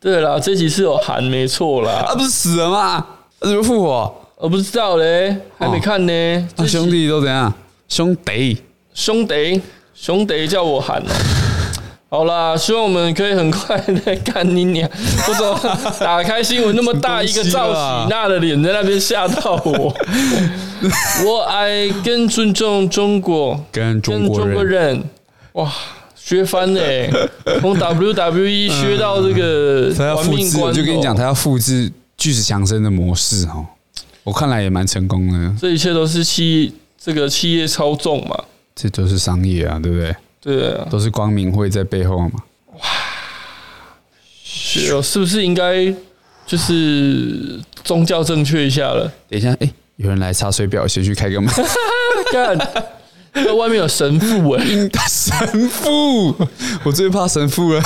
[0.00, 3.06] 对啦，这集是有韩没错啦，他不是死了吗？
[3.40, 4.14] 他怎么复活？
[4.36, 6.48] 我不知道嘞，还没看呢。
[6.56, 7.52] 他兄弟都怎样？
[7.88, 8.62] 兄弟，
[8.94, 9.60] 兄弟，
[9.94, 11.10] 兄弟叫我韩哦。
[12.12, 14.90] 好啦，希望我们可以很快的干你娘。
[15.28, 19.96] 我怎么打开新闻那么大一个赵喜娜的脸在那边吓到我？
[21.24, 25.04] 我爱跟尊重中国，跟中国人，
[25.52, 25.72] 哇，
[26.16, 27.08] 学翻嘞，
[27.60, 33.64] 从 WWE 学到这个他要复制，就跟你讲，他要复制巨石强森的模式哦。
[34.24, 38.36] 我看来也蛮成功的，这一切都是企这个企业操纵嘛？
[38.74, 40.12] 这都是商业啊，对不对？
[40.40, 42.30] 对啊，都是光明会在背后嘛。
[44.44, 45.92] 是哦，是不是应该
[46.46, 49.12] 就是宗教正确一下了？
[49.28, 51.52] 等一下，哎，有人来查水表，先去开个门。
[52.32, 52.56] 看，
[53.32, 54.64] 那外面有神父哎，
[55.08, 56.34] 神父，
[56.84, 57.82] 我最怕神父了。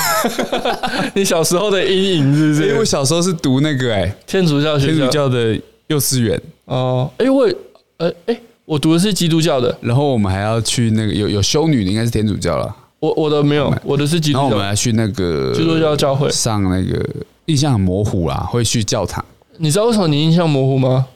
[1.14, 2.62] 你小时候的阴影是不是？
[2.68, 7.50] 因为我小时候是读那个哎，天主教学天主教的幼稚园，哦，哎我
[7.98, 12.74] 呃哎我读的是基督教的，然后我们还要去那个有有修女的，应该是天主教了。
[12.98, 14.74] 我我的没有，我的是基督教然后我们还。
[14.74, 17.06] 去那个基督教教会上那个
[17.46, 19.22] 印象很模糊啦，会去教堂。
[19.58, 21.06] 你知道为什么你印象模糊吗？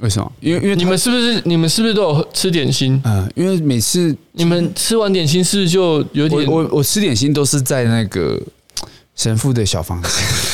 [0.00, 0.30] 为什么？
[0.40, 3.00] 因为因为你们是不是你们是不是都有吃点心？
[3.04, 8.38] 嗯、呃，因为每次你们吃完点心是不是就有我点我我吃点心都是在那个
[9.16, 10.10] 神父的小房间，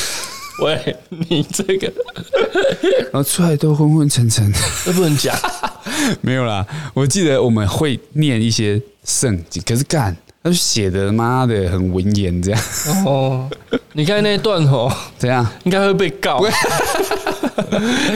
[0.63, 0.95] 喂，
[1.27, 1.91] 你这个
[3.11, 4.49] 然后出来都昏昏沉沉。
[4.85, 5.35] 都不能讲。
[6.21, 12.61] 没有啦，我记得我们会念一些圣经，可是干，他写的妈的很文言，这样
[13.05, 13.49] 哦，
[13.93, 15.45] 你看那段哦，怎样？
[15.63, 16.37] 应该会被告。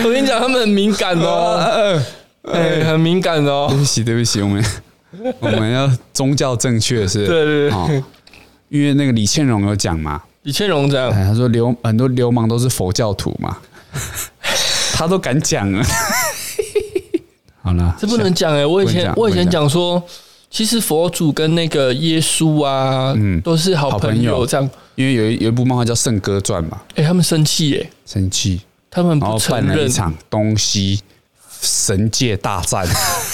[0.03, 2.01] 我跟你讲，他们很敏感哦，
[2.51, 3.77] 哎，很敏感哦对。
[3.77, 4.63] 不起，对不起，我们
[5.39, 7.25] 我们要宗教正确是？
[7.25, 8.03] 对对对哦，
[8.69, 13.57] 因为那个李倩蓉有讲嘛，李倩蓉这样，哎，他说流很多流氓都是佛教徒嘛，
[14.93, 15.83] 他都敢讲了。
[17.69, 18.65] 好了，这不能讲哎。
[18.65, 19.69] 我以前我以前讲。
[19.69, 20.01] 说，
[20.49, 24.45] 其实佛祖跟那个耶稣啊，嗯都是好朋友友。
[24.45, 24.67] 这样。
[24.95, 29.29] 因为有一有一部漫画叫《圣歌传》嘛，哎，他们生气哎，生气，他们办
[29.67, 30.99] 了一，场东西
[31.61, 32.87] 神界大战。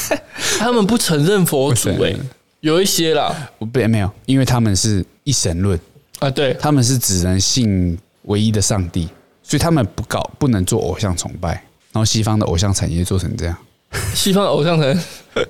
[0.60, 2.14] 他们不承认佛祖哎
[2.60, 3.34] 有一些啦。
[3.58, 5.80] 我不没有，因为他们是一神论，
[6.20, 9.08] 啊，对，他们是只能信唯一的上帝，
[9.42, 11.64] 所以他们不搞不能做偶像崇拜。
[11.94, 13.58] 然后西方的偶像产业做成这样，
[14.14, 15.00] 西方偶像神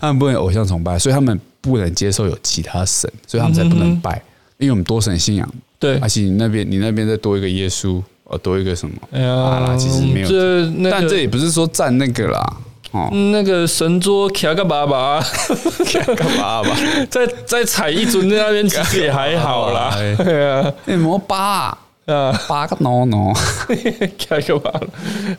[0.00, 4.22] 他们不能偶像崇拜，所以他们不能接受有其他神，所以他们才不能拜。
[4.58, 5.96] 因为我们多神信仰，对。
[5.98, 8.94] 而，且你那边你那边再多一个耶稣，哦，多一个什么？
[9.10, 12.56] 哎呀其实没有，这那个但这也不是说占那个啦，
[12.92, 16.76] 哦，那个神桌卡个爸爸，卡个爸爸？
[17.08, 19.90] 再再踩一尊在那边，其实也还好啦。
[19.96, 23.32] 哎对啊，那摩巴啊，八个 no no，
[24.18, 24.80] 卡个爸爸，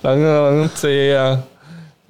[0.01, 1.43] 然后这样，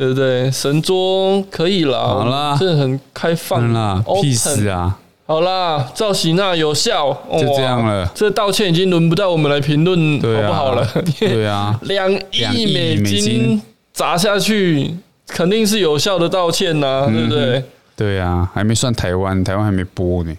[0.02, 0.50] 对不对？
[0.50, 4.98] 神桌可以啦，好啦这很开放嗯啦，屁事啊！
[5.28, 10.88] 好啦，赵喜娜有效，就这样了哇这道歉已经轮不到我们来评论好不好了。
[11.20, 13.62] 对啊，两 两亿亿美美金金
[13.94, 14.92] 砸下去，
[15.28, 17.64] 肯定是有效的道歉呐、嗯对不对？
[17.96, 20.34] 对啊，还没算台湾，台湾还没播呢。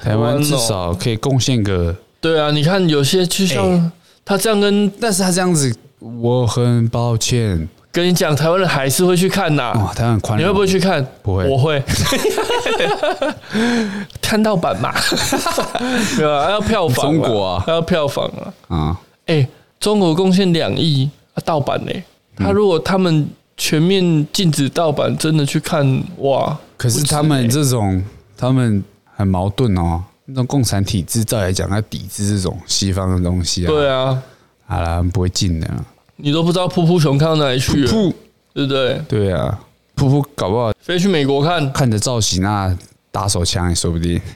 [0.00, 3.90] 台湾哦至少可以贡献个，对啊，你看有些就像、哎
[4.22, 5.74] 他这样跟但是他这样子，
[6.22, 11.04] 我很抱歉跟你讲，台湾人还是会去看呐、哇，台湾很宽容，你会不会去看？
[11.22, 11.82] 不会我会。
[14.22, 14.92] 看盗版嘛，
[16.16, 18.54] 对啊，要票房啦，中国啊要票房啊。
[18.76, 19.00] 啊？
[19.26, 19.46] 哎、
[19.78, 22.02] 中国贡献两亿啊，盗版嘞、
[22.36, 26.56] 他如果他们全面禁止盗版，真的去看哇！
[26.76, 28.02] 可是他们这种，
[28.36, 28.82] 他们
[29.16, 30.02] 很矛盾哦。
[30.26, 33.68] 那种共产体制，照来讲，要抵制这种西方的东西啊。
[33.68, 34.22] 对啊，
[34.66, 35.68] 好啦，不会禁的。
[36.22, 38.14] 你都不知道噗噗熊看到哪里去了，噗噗
[38.54, 39.00] 对不对？
[39.08, 39.58] 对啊，
[39.96, 42.76] 噗噗搞不好飞去美国看，看着造型那
[43.10, 44.20] 打手枪也说不定。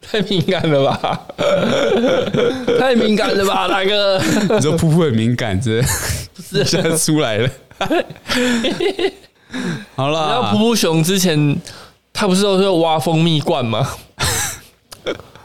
[0.00, 1.20] 太敏感了吧？
[2.78, 4.18] 太敏感了吧，大哥？
[4.18, 7.50] 你说噗噗很敏感，这不是现在出来了。
[9.96, 11.56] 好了啦，然后噗噗熊之前
[12.12, 13.88] 他不是都是挖蜂蜜罐吗？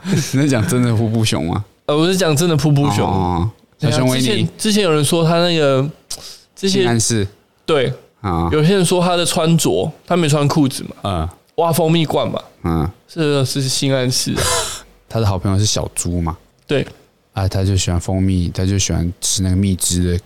[0.04, 1.66] 你在讲真的噗噗熊吗？
[1.88, 3.08] 呃，我是讲真的噗噗熊。
[3.08, 3.50] 哦、
[3.80, 5.88] 小熊维尼之前，之前有人说他那个
[6.56, 7.26] 这些暗示
[7.66, 14.34] 对啊，有些人说他的穿着他没穿裤子嘛，嗯，挖蜂蜜罐嘛，嗯，这是性暗示。
[15.08, 16.38] 他的好朋友是小猪嘛？
[16.68, 16.86] 对
[17.34, 20.20] 啊，他就喜欢蜂蜜，他就喜欢吃那个蜜汁的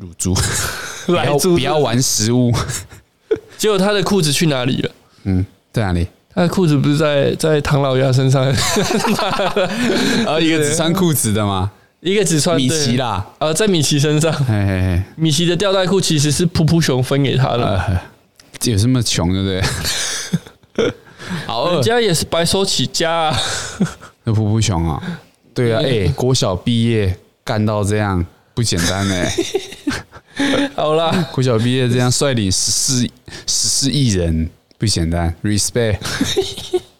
[0.00, 0.34] 乳猪，
[1.06, 2.52] 不要不要玩食物。
[3.58, 4.90] 结果他的裤子去哪里了？
[5.24, 6.06] 嗯，在哪里？
[6.34, 8.42] 他的裤子不是在在唐老鸭身上？
[10.26, 11.70] 啊，一个只穿裤子的吗？
[12.04, 13.26] 一个只穿米奇啦。
[13.38, 14.30] 呃，在米奇身上。
[14.30, 17.64] 嘿嘿嘿，米奇的吊带裤其实是噗噗熊分给他的。
[17.64, 17.98] 呃、
[18.64, 19.48] 有这么穷，对不
[20.76, 20.92] 对？
[21.46, 23.38] 好，人家也是白手起家啊。
[24.24, 25.02] 那噗噗熊啊，
[25.54, 30.70] 对啊，哎、欸，国小毕业干到这样不简单哎、欸。
[30.76, 33.08] 好啦，国小毕业这样率领十四十
[33.46, 35.96] 四亿人不简单，respect。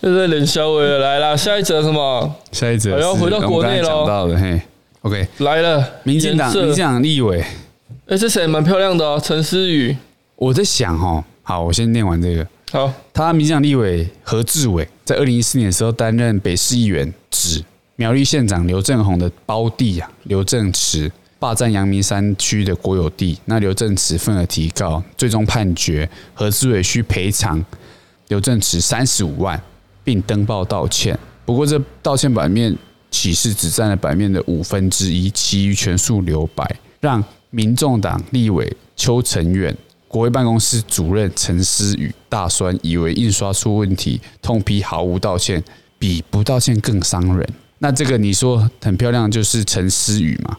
[0.00, 2.34] 这是冷笑话了，来啦，下一则什么？
[2.52, 4.06] 下一则我要回到国内喽。
[4.06, 4.60] 到了嘿
[5.02, 7.46] ，OK，来了，民进党民进党立委，哎、
[8.08, 9.96] 欸，这谁蛮漂亮的哦，陈思宇。
[10.36, 12.46] 我在想哦，好，我先念完这个。
[12.72, 17.62] 好，他民进党立委何志伟在二零一四年的时候担任北市议员，指
[17.96, 27.64] 苗栗县长刘政宏的胞弟啊刘正池霸占阳明山区的国有地，那刘正池愤而提告，最终判决何志伟需赔偿
[28.28, 29.60] 刘正池三十五万，
[30.02, 31.18] 并登报道歉。
[31.44, 32.76] 不过这道歉版面
[33.10, 36.68] 启事只占了版面的五分之一，其余全数留白，
[37.00, 39.76] 让民众党立委邱成远。
[40.08, 45.60] 国会办公室主任陈思宇大酸，以为印刷出问题，痛批毫无道歉，
[45.98, 47.48] 比不道歉更伤人。
[47.78, 50.56] 那这个你说很漂亮，就是陈思宇嘛？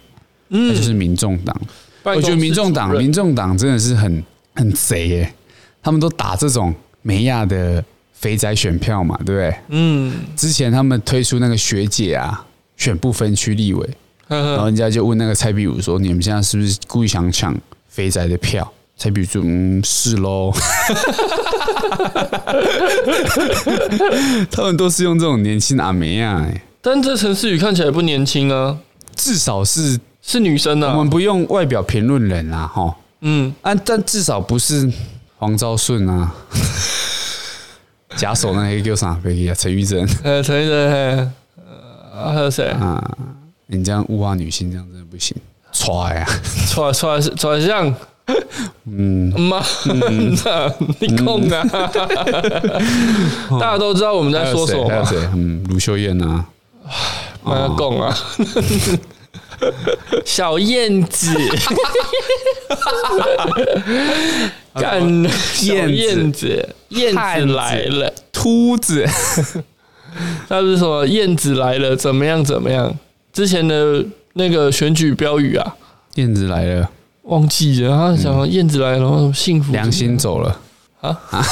[0.49, 1.59] 嗯，那就是民众党。
[2.03, 4.23] 我觉得民众党，民众党真的是很
[4.55, 5.33] 很贼耶，
[5.81, 6.75] 他们都打这种
[7.07, 9.55] 美亚的肥宅选票嘛，对不对？
[9.67, 10.11] 嗯。
[10.35, 12.43] 之前他们推出那个学姐啊，
[12.77, 13.87] 选不分区立委，
[14.27, 17.55] 然后人家就问那个蔡壁如说：“你们现在是不是故意想抢
[17.87, 20.51] 肥宅的票？”蔡比如说，嗯，是喽。
[24.49, 26.43] 他们都是用这种年轻阿妹啊，
[26.81, 28.75] 但这陈思宇看起来不年轻啊，
[29.15, 30.93] 至少是是女生啊。
[30.93, 34.91] 我们不用外表评论人啊，哈，嗯，啊，但至少不是
[35.37, 36.33] 黄昭顺啊，
[38.15, 39.13] 假手那个叫啥？
[39.15, 41.33] 飞机啊，陈玉珍，呃，陈玉珍，
[42.13, 43.03] 呃，还有谁啊？
[43.67, 45.35] 你这样物化女性，这样真的不行，
[45.71, 46.27] 踹啊，
[46.69, 47.93] 踹踹踹像。
[48.85, 49.61] 嗯，妈，
[50.99, 51.63] 你空啊！
[53.59, 54.89] 大家都知道我们在说什么。
[54.89, 55.17] 还有谁？
[55.35, 56.43] 嗯，卢秀燕呐，
[57.43, 58.17] 妈公啊，
[60.25, 61.33] 小燕子，
[64.73, 69.05] 干小燕子，燕子来了，秃子，
[70.49, 71.05] 他是什么？
[71.05, 72.43] 燕子来了，怎么样？
[72.43, 72.93] 怎么样？
[73.33, 75.75] 之前的那个选举标语啊，
[76.15, 76.89] 燕子来了。
[77.23, 80.59] 忘记了，他讲燕子来了，然后幸福良心走了
[81.01, 81.43] 啊啊！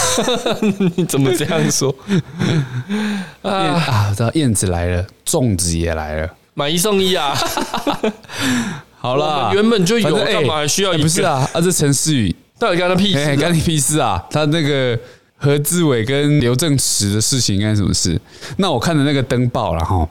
[0.95, 1.93] 你怎么这样说
[3.41, 3.51] 啊？
[3.51, 7.33] 啊，我知道燕子来了，粽子也来了，买一送一啊！
[8.97, 11.03] 好了，原本就有，干嘛还需要一个？
[11.03, 13.35] 不是啊，啊，这陈思宇到底干他屁事？
[13.35, 14.23] 干你屁事啊！
[14.29, 14.97] 他那个
[15.35, 18.19] 何志伟跟刘正池的事情干什么事？
[18.57, 20.07] 那我看的那个登报了哈，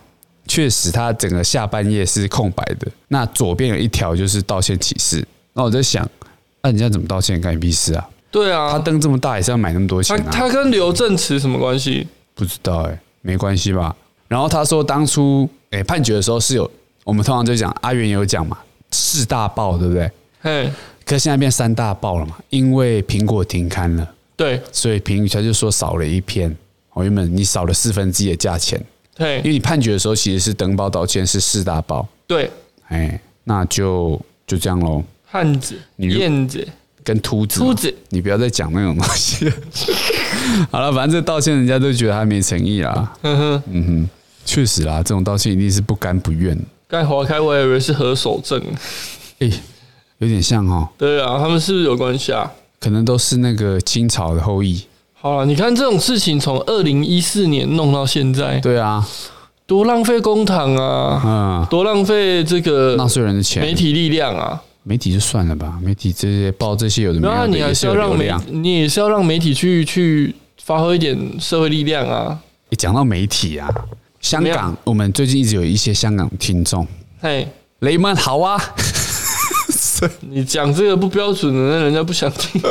[0.47, 5.27] 确实他整个下半页是空白的，那左边有一条就是道歉启事。
[5.55, 6.07] 那我在想，
[6.63, 7.41] 那人家怎么道歉？
[7.41, 8.07] 干你屁事啊？
[8.31, 10.25] 对啊，他灯这么大也是要买那么多钱啊。
[10.31, 12.07] 他他跟刘正池什么关系？
[12.35, 13.95] 不知道哎，没关系吧？
[14.29, 16.71] 然后他说当初哎判决的时候是有，
[17.05, 18.57] 我们通常就讲阿元有讲嘛，
[18.93, 20.11] 四大报对不对？
[20.41, 20.71] 嘿，
[21.05, 24.09] 可是现在变三大报了嘛，因为苹果停刊了。
[24.37, 26.55] 对，所以评语他就说少了一篇。
[26.95, 28.81] 我原本你少了四分之一的价钱。
[29.15, 32.07] 对，因为你判决的时候其实是登报道歉是四大报。
[32.27, 32.51] 对，
[32.89, 35.03] 哎，那就就这样喽。
[35.25, 36.67] 汉子、燕子
[37.03, 39.55] 跟秃子，秃子，你不要再讲那种东西了。
[40.71, 43.13] 好了，反正这道歉人家都觉得他没诚意啦。
[43.23, 44.11] 嗯哼，嗯哼，
[44.45, 46.59] 确实啦，这种道歉一定是不甘不愿。
[46.89, 48.61] 刚划开我以为是何守正，
[49.39, 49.51] 哎，
[50.19, 52.51] 有点像哦，对啊，他们是不是有关系啊？
[52.79, 54.85] 可能都是那个清朝的后裔。
[55.15, 59.07] 好了，你看这种事情从二零一四年弄到现在，对啊，
[59.67, 64.61] 多浪费公帑啊，嗯，多浪费这个纳税人的钱，媒体力量啊。
[64.83, 72.37] 媒体就算了吧，媒体这些报这些有的没有的，你还是要让媒，你也是要让媒体去去发挥一点社会力量啊。
[72.69, 73.71] 你讲到媒体啊，
[74.23, 76.87] 香港，我们最近一直有一些香港听众，
[77.21, 77.47] 嘿，
[77.81, 78.57] 雷曼好啊，
[80.31, 82.63] 你讲这个不标准的，那人家不想听。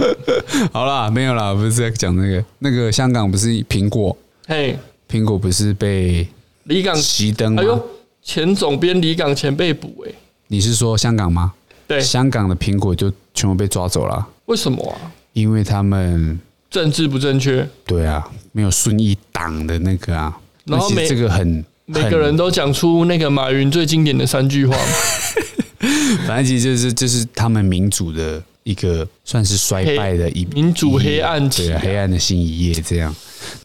[0.70, 4.78] 好啦，没有啦，不是在讲那个，那个香港不是苹果，嘿，
[5.08, 6.28] 苹果不是被
[6.64, 7.62] 李港熄灯吗？
[7.62, 7.90] 哎呦，
[8.22, 10.12] 前总编李港前被捕哎。
[10.48, 11.52] 你是说香港吗？
[11.86, 14.28] 对，香港的苹果就全部被抓走了。
[14.44, 15.10] 为什么啊？
[15.32, 16.38] 因为他们
[16.68, 17.66] 政治不正确。
[17.86, 18.22] 对啊，
[18.52, 20.38] 没有顺义党的那个啊。
[20.64, 24.76] 然后每这个很每个人都讲出那个马云最经典的三句话。
[26.26, 33.14] 反正其实就是就是他们民主的一个算是衰败的一民主黑暗期，对啊，黑暗的新一页这样。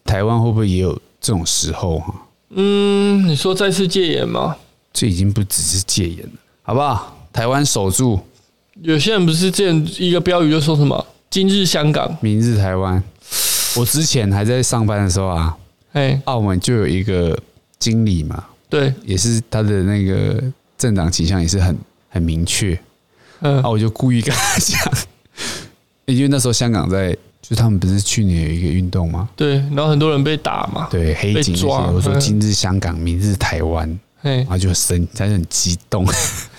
[0.04, 2.14] 台湾会不会也有这种时候哈？
[2.50, 4.56] 嗯，你说再次戒严吗？
[4.92, 6.32] 这已经不只是戒严了。
[6.62, 7.28] 好不好？
[7.32, 8.18] 台湾守住。
[8.82, 13.02] 有些人不是这样一个标语就说什么“今日香港，明日台湾”。
[13.76, 15.54] 我之前还在上班的时候啊，
[15.96, 17.38] 哎，澳门就有一个
[17.78, 20.42] 经理嘛，对，也是他的那个
[20.76, 21.74] 政党倾向也是很
[22.10, 22.78] 很明确。
[23.40, 24.78] 嗯，啊，我就故意跟他讲，
[26.04, 29.26] 因为那时候香港在，就他们不是去年有一个运动吗？
[29.34, 31.86] 对，然后很多人被打嘛，对，黑警抓。
[31.86, 33.98] 我说“今日香港，明日台湾”。
[34.22, 36.04] 然后就生，他就很激动，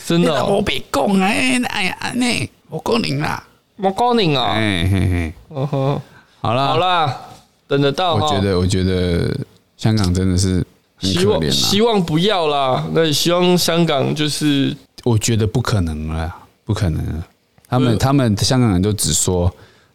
[0.07, 0.55] 真的、哦。
[0.55, 3.43] 我被供哎，哎呀，那我供你啦，
[3.75, 4.53] 我供你啊。
[4.53, 6.01] 哎嘿嘿，嗯哼，
[6.39, 7.21] 好啦，好啦，
[7.67, 8.15] 等得到。
[8.15, 9.35] 我觉得，我觉得
[9.75, 10.65] 香港真的是
[10.99, 12.87] 希望希望不要啦。
[12.93, 16.33] 那希望香港就是，我觉得不可能了，
[16.65, 17.27] 不可能了。
[17.67, 19.53] 他们他们香港人都只说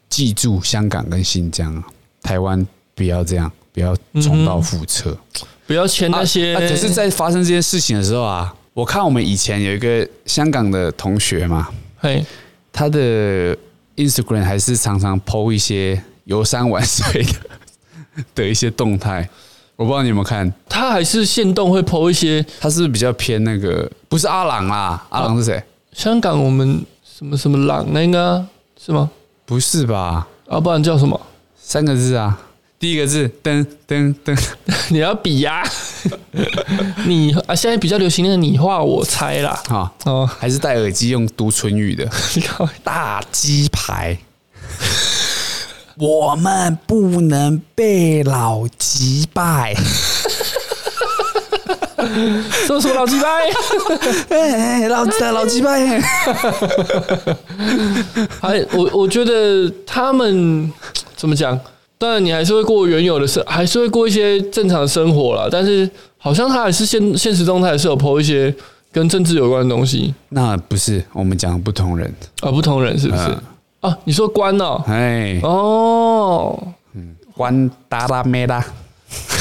[0.09, 1.83] 记住香港跟新疆，
[2.23, 5.11] 台湾不要这样，不要重蹈覆辙。
[5.11, 6.69] 嗯不要签那些、啊啊。
[6.69, 11.69] 可是，在发生这件事情的时候啊，我看我们以前有一个香港的同学嘛，
[11.99, 12.23] 嘿，
[12.73, 13.57] 他的
[13.97, 17.33] Instagram 还是常常 PO 一些游山玩水的
[18.35, 19.29] 的一些动态。
[19.77, 22.45] 我不知道你有没有看，他还是现动会 PO 一些。
[22.61, 23.91] 他是比较偏那个？
[24.09, 25.63] 不是阿郎啦，阿郎是谁？
[25.93, 28.45] 香港我们什么什么郎那个
[28.79, 29.11] 是吗？
[29.45, 30.27] 不是吧？
[30.49, 31.21] 啊，不然叫什么？
[31.61, 32.39] 三个字啊。
[32.79, 34.37] 第一个字噔噔噔，
[34.91, 35.63] 你要比呀？
[37.07, 39.53] 你啊，现在比较流行那个你画我猜啦。
[39.69, 42.09] 哈哦，还是戴耳机用读唇语的。
[42.83, 44.17] 大鸡排，
[45.99, 49.75] 我们不能被老击败。
[52.67, 53.49] 说说老鸡掰，
[54.89, 56.01] 老老鸡掰。
[58.41, 60.71] 还 我我觉得他们
[61.17, 61.59] 怎么讲？
[61.99, 65.47] 当然，你还是会过原有的生，还是会过一些正常的生活啦。
[65.51, 65.89] 但是，
[66.19, 68.53] 好像他还是现现实中，他还是有 po 一些
[68.91, 70.13] 跟政治有关的东西。
[70.31, 73.23] 那不是我们讲不同人啊，不同人是不是？
[73.23, 73.43] 啊，
[73.83, 74.83] 啊，你说关哦？
[74.87, 76.57] 哎，哦，
[76.95, 78.65] 嗯，官达拉梅拉，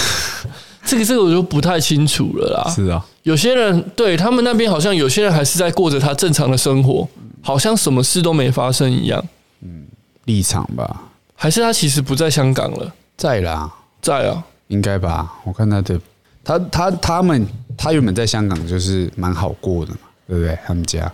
[0.84, 2.70] 这个这个我就不太清楚了啦。
[2.70, 7.08] 是啊，有些人对他们那边好像有些人还是在过着他正常的生活，
[7.42, 9.24] 好像什么事都没发生一样。
[9.62, 9.86] 嗯，
[10.26, 11.04] 立场吧。
[11.36, 13.72] 还是他其实不在香港了，在啦，
[14.02, 15.32] 在啊，应该吧？
[15.44, 16.00] 我看他的，
[16.44, 20.58] 他他他们，他原本在香港就是蛮好过的嘛，对不对？
[20.66, 21.12] 他们家，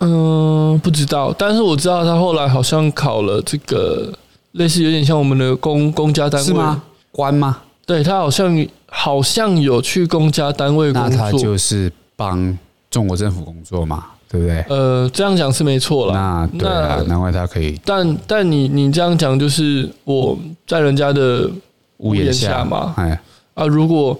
[0.00, 4.12] 嗯，不知道，但是我知道他后来好像考了这个
[4.52, 6.82] 类似有点像我们的公公家单位，是吗？
[7.10, 7.58] 官吗？
[7.86, 12.58] 对，他好像好像有去公家单位工作，那他就是帮
[12.90, 14.04] 中国政府工作嘛。
[14.32, 14.64] 对不对？
[14.70, 16.14] 呃，这样讲是没错了。
[16.14, 17.78] 那对啊，那难怪他可以。
[17.84, 20.34] 但但你你这样讲，就是我
[20.66, 21.46] 在人家的
[21.98, 22.94] 屋檐下嘛。
[22.96, 23.20] 哎
[23.52, 24.18] 啊，如果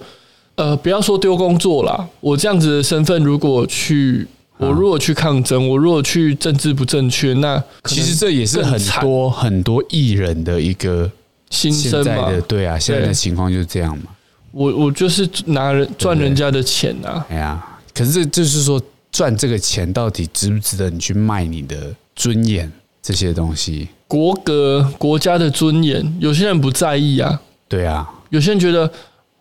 [0.53, 4.27] 呃不要说丢工作啦，我这样子的身份，如果去
[4.57, 11.09] 我如果去抗争，我如果去政治不正确，那其实这也是很多很多艺人的一个
[11.49, 12.31] 心声嘛。
[12.47, 14.05] 对啊，现在的情况就是这样嘛。
[14.51, 17.25] 我我就是拿人赚人家的钱啊。
[17.29, 18.81] 哎呀，可是这就是说。
[19.13, 23.87] 赚这个钱到底值不值得你去卖你的尊严这些东西？
[24.07, 27.39] 国格国家的尊严，有些人不在意啊。
[27.67, 28.91] 对啊，有些人觉得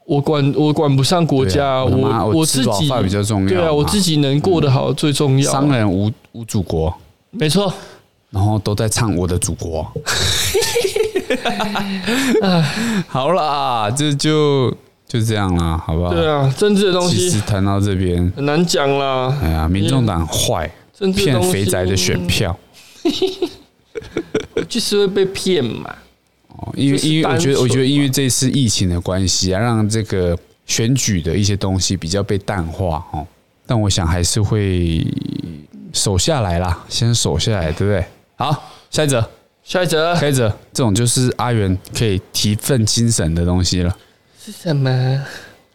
[0.07, 3.49] 我管我管不上国家，啊、我我，我自己比较重要。
[3.49, 5.51] 对啊，我自己能过得好最重要。
[5.51, 6.93] 商人无无祖国，
[7.31, 7.73] 没错。
[8.31, 9.87] 然后都在唱我的祖国。
[13.09, 14.75] 好啦，这就。
[15.09, 16.15] 就这样啦，好不好？
[16.15, 19.37] 对啊，政治的东西，其实谈到这边很难讲啦。
[19.43, 20.73] 哎呀，民众党坏，
[21.15, 22.59] 骗肥宅的选票。
[24.67, 25.95] 就是会被骗嘛。
[26.63, 30.37] 哦，因为因为我觉得，我觉得因为这次疫情的关系啊，让这个
[30.67, 33.27] 选举的一些东西比较被淡化哦。
[33.67, 35.07] 但我想还是会
[35.93, 38.05] 守下来啦，先守下来，对不对？
[38.37, 39.25] 好，下一则，
[39.63, 43.97] 下一则下一则，这种就是阿元可以提振精神的东西了，
[44.45, 45.25] 是什么？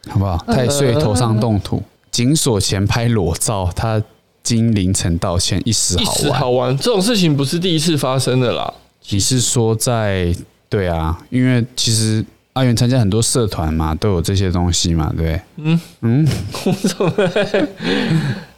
[0.08, 0.36] 好不好？
[0.46, 4.02] 太岁头上动土，紧锁前拍裸照，他
[4.42, 6.14] 经凌晨道歉，一时好玩。
[6.14, 8.72] 时好玩，这种事情不是第一次发生的啦。
[9.10, 10.34] 你是说在
[10.68, 11.18] 对啊？
[11.30, 15.40] 因为其实阿元参加很多社团嘛，都有这些东西嘛，对？
[15.56, 16.28] 嗯嗯，
[16.64, 17.68] 我怎么？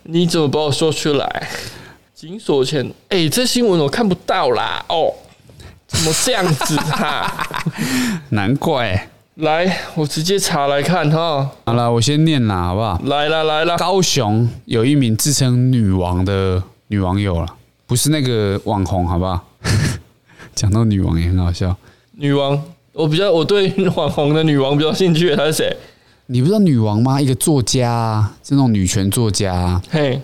[0.05, 1.49] 你怎么把我说出来？
[2.15, 4.85] 紧锁前，哎、欸，这新闻我看不到啦。
[4.89, 5.13] 哦，
[5.87, 7.47] 怎么这样子哈？
[8.31, 9.09] 难怪。
[9.37, 11.51] 来，我直接查来看哈。
[11.65, 13.01] 好了，我先念啦，好不好？
[13.05, 17.47] 来啦来啦，高雄有一名自称女王的女网友了，
[17.87, 19.47] 不是那个网红，好不好？
[20.55, 21.75] 讲到女王也很好笑。
[22.21, 22.63] 女王，
[22.93, 25.77] 我比较我对 网红的女王比较兴趣，她是谁？
[26.27, 27.19] 你不知道女王吗？
[27.19, 29.83] 一个作家啊，是那种女权作家啊。
[29.89, 30.21] 嘿，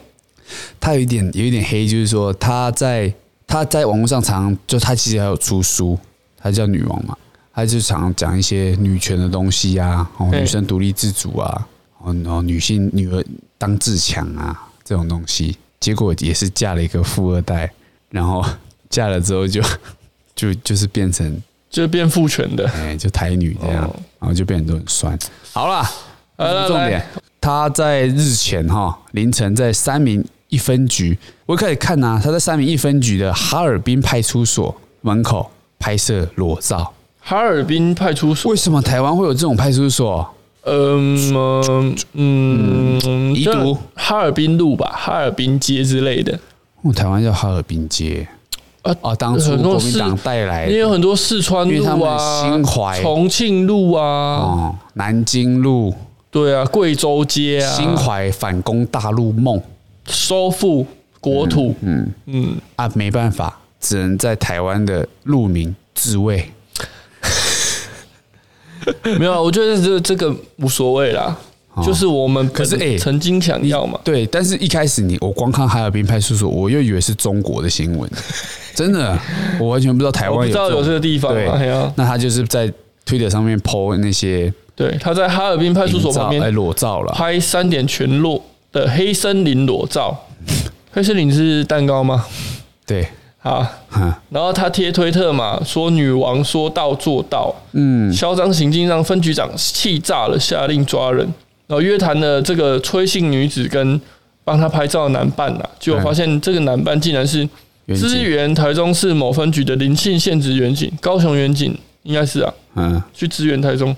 [0.79, 3.11] 她有一点有一点黑，就是说她在
[3.47, 5.99] 她在网络上常常就她其实还有出书，
[6.37, 7.17] 她叫女王嘛。
[7.55, 11.67] 她就常讲一些女权的东西啊，哦，女生独立自主啊，
[12.03, 13.25] 哦，然后女性女儿
[13.57, 17.73] 当自强啊，这种东西，结果也是嫁了一个富二代，
[18.11, 18.45] 然后
[18.91, 19.63] 嫁了之后就
[20.35, 21.43] 就就是变成
[21.77, 23.83] 就变父权的，哎，就台女这样，
[24.19, 25.19] 然后就变得都很酸。
[25.53, 25.87] 好啦，
[26.67, 27.05] 重点，
[27.39, 36.95] 他在日前哈凌晨在三明一分局，我一开始看呐，他在三明一分局的哈尔滨派出所门口拍摄裸照。
[37.21, 38.51] 哈尔滨派出所？
[38.51, 40.27] 为什么台湾会有这种派出所？
[40.65, 46.41] 嗯嗯嗯，遗毒哈尔滨路吧，哈尔滨街之类的。
[46.81, 48.27] 哦，台湾叫哈尔滨街
[48.87, 52.43] 啊哦，当初国民党带来，也有很多四川路啊，
[53.03, 55.95] 重庆路啊，哦，南京路，
[56.31, 59.61] 对啊，贵州街啊，心怀反攻大陆梦，
[60.07, 60.87] 收复
[61.21, 62.57] 国土，嗯嗯。
[62.77, 66.53] 啊，没办法，只能在台湾的路名自卫。
[69.19, 71.37] 没有，我觉得这这个无所谓啦，哦、
[71.85, 78.11] 就是我们可是哎，曾经想要嘛，对，但是一开始你我光看哈尔滨派出所，我又以为是中国的新闻，
[78.75, 79.19] 真的，
[79.61, 81.47] 我完全不知道台湾有，知道有这个地方对，
[81.97, 82.73] 那他就是在
[83.05, 90.17] 推特上面 po 那些，对，他在哈尔滨派出所旁边哎裸照了，拍三点全裸的黑森林裸照，
[90.93, 92.25] 黑森林是蛋糕吗？
[92.87, 93.07] 对。
[93.43, 93.71] 啊，
[94.29, 101.33] 然后他贴推特嘛，说女王说到做到，嗯，嚣张行径让分局长气炸了，下令抓人，
[101.67, 104.01] 然后约谈了这个崔姓女子跟
[104.45, 107.49] 帮她拍照的男伴呐，结果发现这个男伴竟然是
[107.89, 113.95] 支援台中市某分局的林姓县职员警，高雄员警应该是啊，嗯，去支援台中，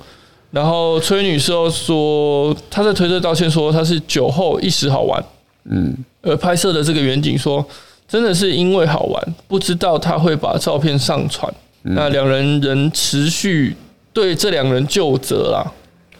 [0.51, 5.23] 然后崔女士又说她在推特道歉说她是酒后一时好玩，
[5.71, 7.65] 嗯，而拍摄的这个远景说。
[8.11, 11.53] 真的是因为好玩，不知道他会把照片上传。
[11.83, 13.77] 嗯、那两人仍持续
[14.15, 15.61] 对这两人就责啦，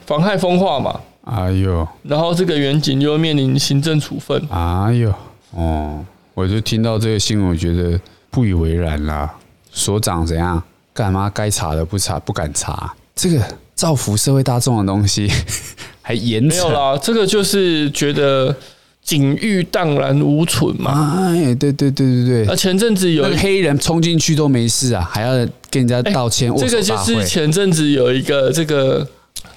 [0.05, 1.01] 妨害风化嘛。
[1.29, 4.43] 哎呦，然后这个员警就面临行政处分。
[4.51, 5.13] 哎呦，
[5.53, 6.05] 哦，
[6.35, 8.01] 我就听到这个新闻，我觉得
[8.31, 9.35] 不以为然啦。
[9.71, 10.63] 所长怎样？
[10.95, 12.95] 干嘛该查的不查，不敢查？
[13.15, 13.43] 这个
[13.75, 15.31] 造福社会大众的东西
[16.03, 16.43] 还严？
[16.43, 18.55] 没有啦，这个就是觉得。
[19.01, 21.17] 警誉荡然无存嘛？
[21.19, 22.47] 哎，对对对对对。
[22.47, 25.33] 啊，前阵子有那个黑人冲进去都没事啊，还要
[25.71, 26.55] 跟人家道歉。
[26.59, 29.09] 这个就是前阵子有一个这个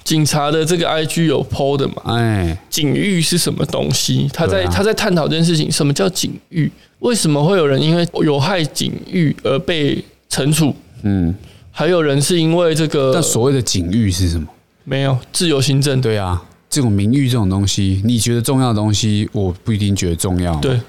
[0.04, 1.94] 警察的这个 IG 有 PO 的嘛？
[2.06, 4.28] 哎，警誉是什么东西？
[4.32, 6.70] 他在他在探讨这件事情，什么叫警誉？
[7.00, 10.74] 为什么会有人因为有害警誉而被惩处？
[11.02, 11.34] 嗯，
[11.70, 13.12] 还有人是因为这个？
[13.12, 14.46] 但所谓的警誉是什么？
[14.84, 16.00] 没有，自由行政。
[16.00, 16.42] 对啊。
[16.68, 20.54] 这种名誉这种东西，你觉得重要的东西，我不一定觉得重要。
[20.56, 20.80] 对，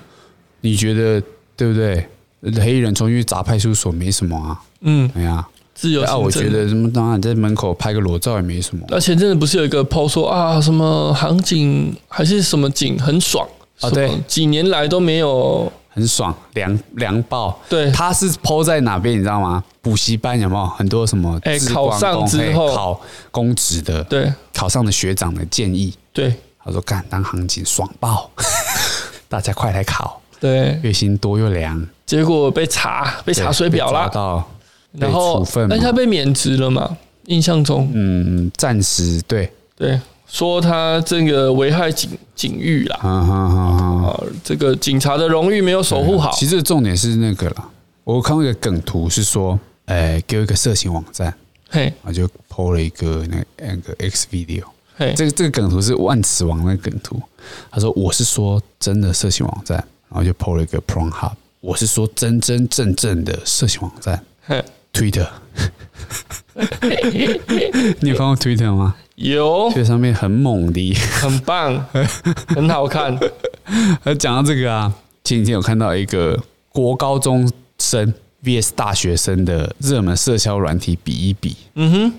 [0.61, 1.21] 你觉得
[1.57, 2.07] 对不对？
[2.61, 4.61] 黑衣人冲进去砸派出所没什么啊。
[4.81, 5.45] 嗯，对呀，
[5.83, 6.01] 自由。
[6.03, 8.85] 啊，我觉得什么当然在门口拍个裸照也没什么。
[8.87, 13.45] 那前阵子不是有一个 PO 说啊，什么航警还是什么警很爽
[13.81, 13.89] 啊？
[13.89, 15.69] 对，几年来都没有。
[15.95, 17.55] 很爽，凉凉爆。
[17.69, 19.63] 对，他是 po 在哪边，你知道吗？
[19.79, 21.39] 补习班有没有很多什么？
[21.43, 26.33] 哎，考上之后考公职的，对，考上的学长的建议，对，
[26.65, 28.27] 他说干当航警爽爆，
[29.29, 31.87] 大家快来考，对，月薪多又凉。
[32.07, 34.43] 结果被查，被查水表了，到
[34.97, 36.97] 然后，但他被免职了嘛？
[37.25, 46.31] 印象中，嗯，暂时对对，说他这个危害警警誉啦，嗯哼哼哼，啊，这个警察的荣誉没有守护好。
[46.33, 47.69] 其实重点是那个啦，
[48.03, 51.33] 我看过一个梗图是说，哎，给我一个色情网站，
[51.69, 54.63] 嘿，我就 PO 了一个那那个 X video，
[54.97, 57.21] 嘿，这个这个梗图是万磁王那个梗图，
[57.71, 59.77] 他说我是说真的色情网站，
[60.09, 61.31] 然后就 PO 了一个 Pornhub，
[61.61, 64.61] 我是说真真正正的色情网站嘿
[64.93, 65.27] ，Twitter，
[67.99, 68.95] 你有看过 Twitter 吗？
[69.15, 71.85] 有，这上面很猛的，很棒，
[72.47, 73.17] 很好看。
[74.03, 78.13] 而讲到这个啊，前几天有看到一个国高中生
[78.43, 81.55] VS 大学生的热门社交软体比一比。
[81.75, 82.13] 嗯哼，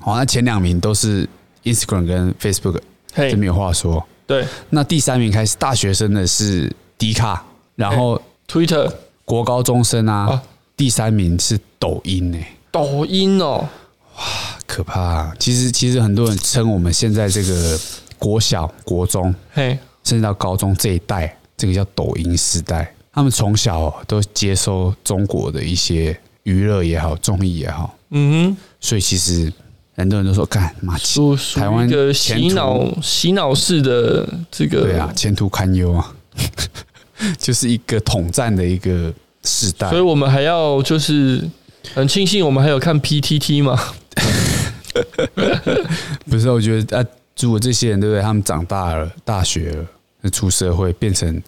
[0.00, 1.28] 好，那前两名都是
[1.64, 2.80] Instagram 跟 Facebook，
[3.14, 3.30] 嘿。
[3.30, 4.04] 这没有话说。
[4.26, 4.44] 对。
[4.70, 7.44] 那第三名开始大学生的是 D 卡，
[7.76, 8.92] 然后，Twitter，
[9.24, 10.42] 国高中生啊，啊
[10.80, 12.38] 第三名是抖音呢、
[12.72, 13.68] 抖音哦，
[14.16, 14.22] 哇
[14.66, 15.36] 可怕、啊。
[15.38, 17.78] 其实其实很多人称我们现在这个
[18.18, 19.34] 国小、国中。
[19.52, 29.52] 嘿，甚至到高中这一代，这个叫抖音时代，他们从小都接收中国的一些娱乐也好，综艺也好，嗯哼，所以其实
[29.96, 30.96] 很多人都说，干妈，
[31.56, 36.14] 台湾于一个前途洗脑洗脑式的这个，对啊，前途堪忧啊，
[37.36, 39.12] 就是一个统战的一个
[39.44, 40.00] 时代所以。
[40.00, 41.42] 我们还要就是
[41.94, 43.78] 很庆幸我们还有看 PTT 嘛，
[46.28, 47.06] 不是，我觉得啊，
[47.38, 48.22] 如果这些人对不对？
[48.22, 49.70] 他们长大了，大学
[50.22, 51.42] 了，出社会，变成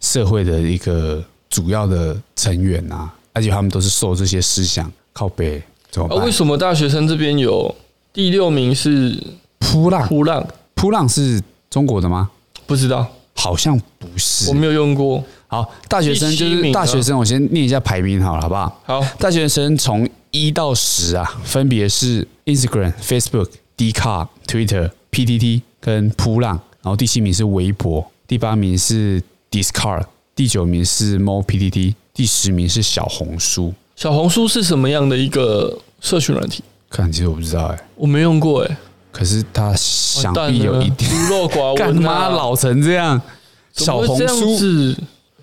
[0.00, 7.74] 社会的一个主要的成员啊，而且他们都是受这些思想靠背，怎么啊，为什么大学生这边有
[8.12, 9.16] 第六名是
[9.58, 10.06] 扑浪？
[10.08, 10.46] 扑浪？
[10.74, 12.30] 扑浪是中国的吗？
[12.66, 13.06] 不知道，
[13.40, 14.50] 好像不是。
[14.50, 15.24] 我没有用过。
[15.46, 18.80] 好，大学生就是大学生，我先念一下排名好了，好不好？
[18.84, 30.04] 好，大学生从一到十啊，分别是 Instagram、Facebook、Dcard、Twitter、PTT 跟扑浪，然后第七名是微博，第八名是 Discard，
[30.36, 33.72] 第九名是 Mo PTT，第十名是小红书。
[33.96, 36.62] 小红书是什么样的一个社群软体？
[36.90, 38.76] 看，其实我不知道哎、我没用过哎、
[39.12, 41.10] 可是他想必有一点。
[41.10, 42.28] 孤陋寡干闻啊！
[42.28, 43.20] 妈老成这样，
[43.74, 44.96] 小红书子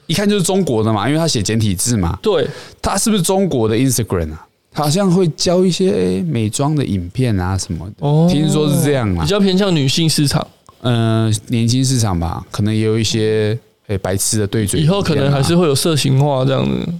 [0.05, 2.17] 一看就是中国的嘛，因为他写简体字嘛。
[2.21, 2.47] 对，
[2.81, 4.43] 他是不是中国的 Instagram 啊？
[4.71, 9.27] 他好像会教一些诶美妆的影片啊什么的，哦听说是这样嘛比。
[9.29, 10.45] 较偏向女性市场，
[10.81, 13.57] 嗯、年轻市场吧，可能也有一些
[13.87, 16.93] 诶白痴的对嘴、以后可能还是会有色情化这样的，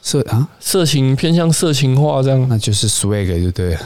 [0.00, 2.48] 色啊，色情偏向色情化这样。
[2.48, 3.80] 那就是 swag 就对了。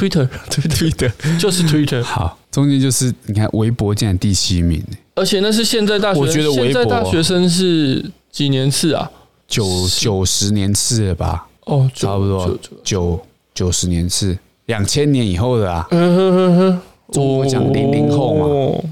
[0.00, 4.82] Twitter， 对 Twitter 就是 Twitter， 好，中间就是你看微博竟然第七名，
[5.14, 9.10] 而且那是现在大学，我觉得现在大学生是几年次啊？
[9.46, 9.66] 九
[9.98, 13.20] 九十年次了吧，哦，差不多九
[13.52, 13.70] 九。
[13.70, 16.80] 十年次，两千年以后的啊，嗯哼哼哼，
[17.12, 18.44] 中国讲零零后嘛。
[18.46, 18.84] 哦。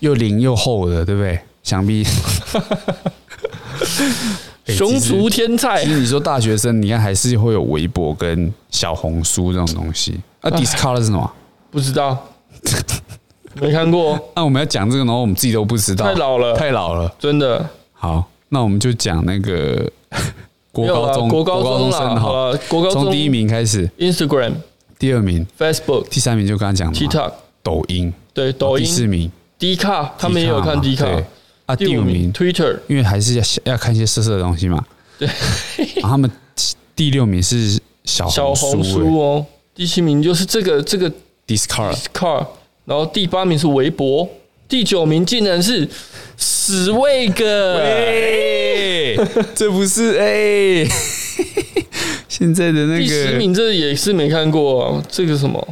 [0.00, 1.38] 又零又厚的，对不对？
[1.62, 2.04] 想必。
[2.04, 2.10] 欸
[4.76, 10.20] 熊其实族天才其实你说大学生，你看还是会有微博跟小红书这种东西。
[10.44, 11.32] 那 Discord 是什么？
[11.70, 12.28] 不知道，
[13.60, 16.54] 没看过，那我们要讲这个，然后我们自己都不知道，太老了。
[16.54, 17.12] 太老了。
[17.18, 17.68] 真的。
[17.92, 19.90] 好，那我们就讲那个
[20.70, 22.52] 国高中国高中啦生好。
[22.52, 24.52] 哈，国高中从第一名开始，Instagram、
[24.98, 27.32] 第二名、Facebook、第三名就刚刚讲的 TikTok，
[27.62, 28.84] 抖音，对，抖音。
[28.84, 29.30] 第四、名。
[29.58, 31.24] D 卡，他们也有看 D 卡嘛对。
[31.66, 33.42] 啊，第五名，Twitter，因为还是要
[33.72, 34.84] 要看一些色色的东西嘛。
[35.18, 35.26] 对，
[35.96, 36.30] 然后他们
[36.94, 39.46] 第六名是小小红书哦。
[39.74, 41.14] 第七名就是这个这个欸
[41.48, 41.96] ，Discord。
[42.14, 42.46] Car，
[42.84, 44.28] 然后第八名是微博，
[44.68, 45.88] 第九名竟然是
[46.38, 47.44] Swag，
[47.80, 49.16] 哎，
[49.54, 50.86] 这不是哎、
[52.28, 53.00] 现在的那个。
[53.00, 55.66] 第十名这也是没看过、啊，这个什么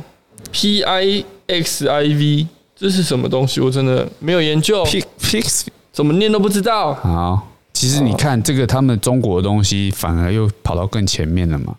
[0.50, 3.60] ？P I X I V，这是什么东西？
[3.60, 6.92] 我真的没有研究，Pix Pix 怎么念都不知道。
[6.94, 11.76] 好，其实你看这个他们中国的东西反而又跑到更前面了嘛。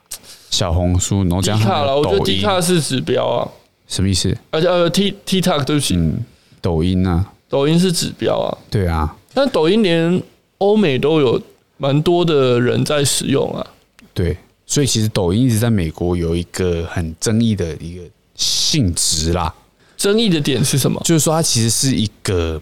[0.53, 3.49] 小红书，然后这样卡了，我觉得抖 D 音卡是指标啊，
[3.87, 4.37] 什么意思？
[4.51, 6.23] 而且呃 T T Talk 对不起，嗯，
[6.61, 10.21] 抖音啊，抖音是指标啊，对啊，但抖音连
[10.59, 11.41] 欧美都有
[11.77, 13.65] 蛮多的人在使用啊。
[14.13, 14.37] 对，
[14.67, 18.03] 所以其实抖音一直在美国有一个很争议的一个
[18.35, 19.51] 性质啦，
[19.97, 21.01] 争议的点是什么？
[21.03, 22.61] 就是说它其实是一个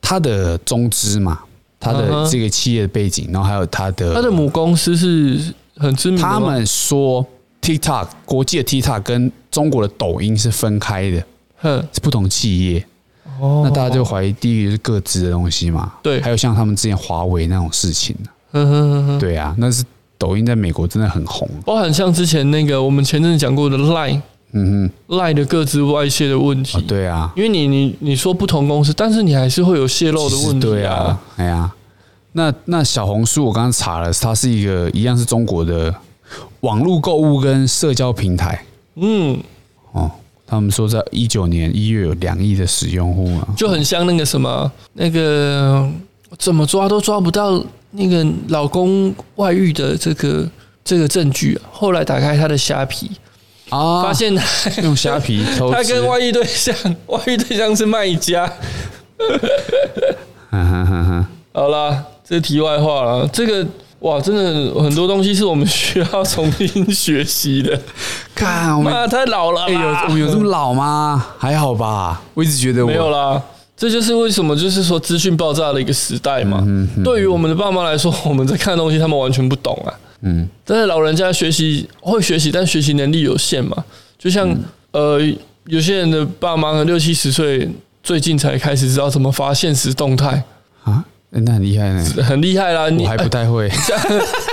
[0.00, 1.40] 它的中资嘛，
[1.80, 5.52] 它的这个企业的背景，然后还有它的它的母公司是
[5.82, 7.26] 很知名他们说
[7.60, 11.22] TikTok 国际的 TikTok 跟中国的抖音是分开的，
[11.56, 11.84] 哼。
[11.92, 12.84] 是不同企业。
[13.40, 13.62] 哦。
[13.64, 16.20] 那大家就怀疑第一个就是各自的东西嘛，对。
[16.20, 18.16] 还有像他们之前华为那种事情，
[18.52, 19.84] 哼哼哼哼，对啊，那是
[20.16, 24.20] 抖音在美国真的很红，包含像之前那个我们前阵子讲过的 Line，
[24.52, 31.72] 嗯哼，，Lie 的各自外泄的问题，哦、对啊，因为你你你说不同公司，但是你还是会有泄露的问题、啊，对啊，哎呀，
[32.32, 35.94] 那那小红书我刚刚查了，它是一个一样是中国的
[36.60, 38.64] 网络购物跟社交平台，
[38.96, 39.38] 嗯，
[39.92, 40.10] 哦，
[40.46, 45.88] 他们说在一九年一月有两亿的使用户啊，就很像那个什么那个
[46.38, 50.48] 怎么抓都抓不到那个老公外遇的这个
[50.84, 53.10] 这个证据、啊，后来打开他的虾皮。
[53.70, 54.02] 啊！
[54.02, 54.30] 发现
[54.82, 56.76] 用虾皮 偷，他跟外遇对象，
[57.06, 58.52] 外遇对象是卖家。
[61.54, 63.28] 好了，这题外话了。
[63.32, 63.66] 这个
[64.00, 67.78] 哇，真的很多东西是我们 需要重新学习的。
[68.34, 69.62] 看，我们太老了。
[69.62, 71.24] 哎，有我们有这么老吗？
[71.38, 72.22] 还好吧。
[72.34, 73.40] 我一直觉得我没有啦。
[73.76, 76.64] 这就是为什么，就是说资讯爆炸的一个时代嘛。
[77.02, 79.92] 对于我们的爸妈来说，我们在看东西，他们完全不懂啊。
[80.20, 83.76] 嗯，但是老人家学习会学习，但学习能力有限嘛。
[84.16, 85.20] 就像、嗯、呃，
[85.66, 87.68] 有些人的爸妈可能六七十岁，
[88.04, 90.44] 最近才开始知道怎么发现实动态
[90.84, 91.04] 啊，
[91.34, 92.88] 那很厉害呢，很厉害啦。
[92.90, 94.02] 你我还不太会， 这样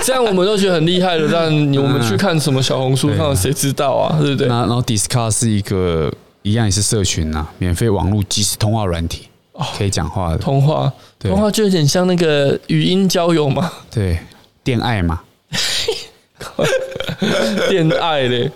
[0.04, 1.28] 这样我们都觉得很厉害了。
[1.30, 1.44] 但
[1.76, 4.16] 我们去看什么小红书，看了谁知道啊？
[4.20, 4.48] 对不对？
[4.48, 6.10] 那然后 Discuss 是一个
[6.42, 9.28] 一样也是社群呐，免费网络即时通话软体，
[9.76, 14.18] 可以讲话的通话，通话就有点像那个语音交友嘛，对，
[14.64, 15.20] 恋爱嘛。
[17.68, 18.50] 恋爱嘞，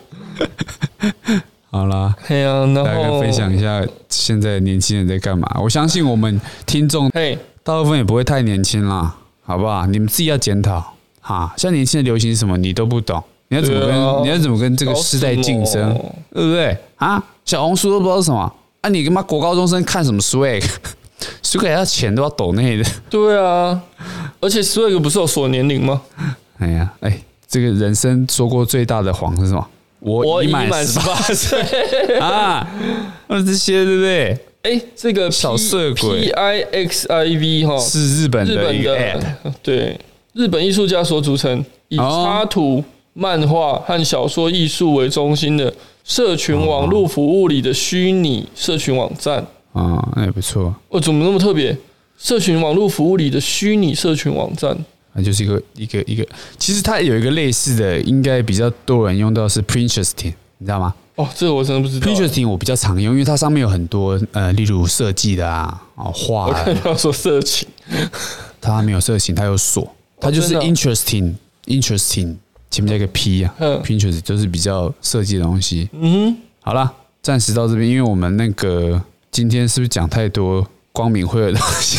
[1.70, 5.46] 好啦，哎呀，然后分享一下现在年轻人在干嘛。
[5.62, 9.86] 我相信我们听众，嘿，大部分也不会太年轻啦，好不好？
[9.86, 11.52] 你们自己要检讨哈。
[11.56, 15.94] 像年轻人流行什么，你都不懂，你要怎么跟你要怎么跟这个时代竞争，
[16.30, 16.76] 对不对？
[16.96, 18.88] 啊，小红书都不知道什么啊？
[18.90, 23.80] 你他妈国高中生看什么 Swag？Swag 要钱都要抖内的，对啊，
[24.40, 26.02] 而且 Swag 不是有锁年龄吗？
[26.58, 29.66] 哎呀，哎，这个人生说过最大的谎是什么？
[30.00, 31.58] 我已满十八岁
[32.20, 32.68] 啊！
[33.26, 34.38] 那这些对不对？
[34.64, 40.00] 哎，这个 P, 小色鬼 P I X I V 哈是日本的日本的对
[40.32, 49.38] 日本艺术家所组成，以插图、漫画和小说艺术为中心的社群网络服务里的虚拟社群网站
[49.74, 50.74] 啊、哦，那也不错。
[50.88, 51.76] 哦，怎么那么特别？
[52.16, 54.74] 社群网络服务里的虚拟社群网站。
[55.12, 56.26] 那就是一个一个一个，
[56.58, 60.12] 其实它有一个类似的，应该比较多人用到是 Pinterest，
[60.58, 60.94] 你知道吗？
[61.16, 62.06] 哦，这个我真的不知道。
[62.06, 66.48] Pinterest 我比较常用，因为它上面有很多呃，例如设计的啊，哦画、啊。
[66.48, 67.68] 我看到说色情，
[68.60, 71.34] 它没有色情，它有锁，它就是 interesting，interesting，、哦、
[71.66, 72.36] interesting，
[72.68, 73.54] 前面加一个 P 啊
[73.84, 75.88] ，Pinterest 就是比较设计的东西。
[75.92, 76.92] 嗯哼，好了，
[77.22, 79.00] 暂时到这边，因为我们那个
[79.30, 81.96] 今天是不是讲太多光明会的东西？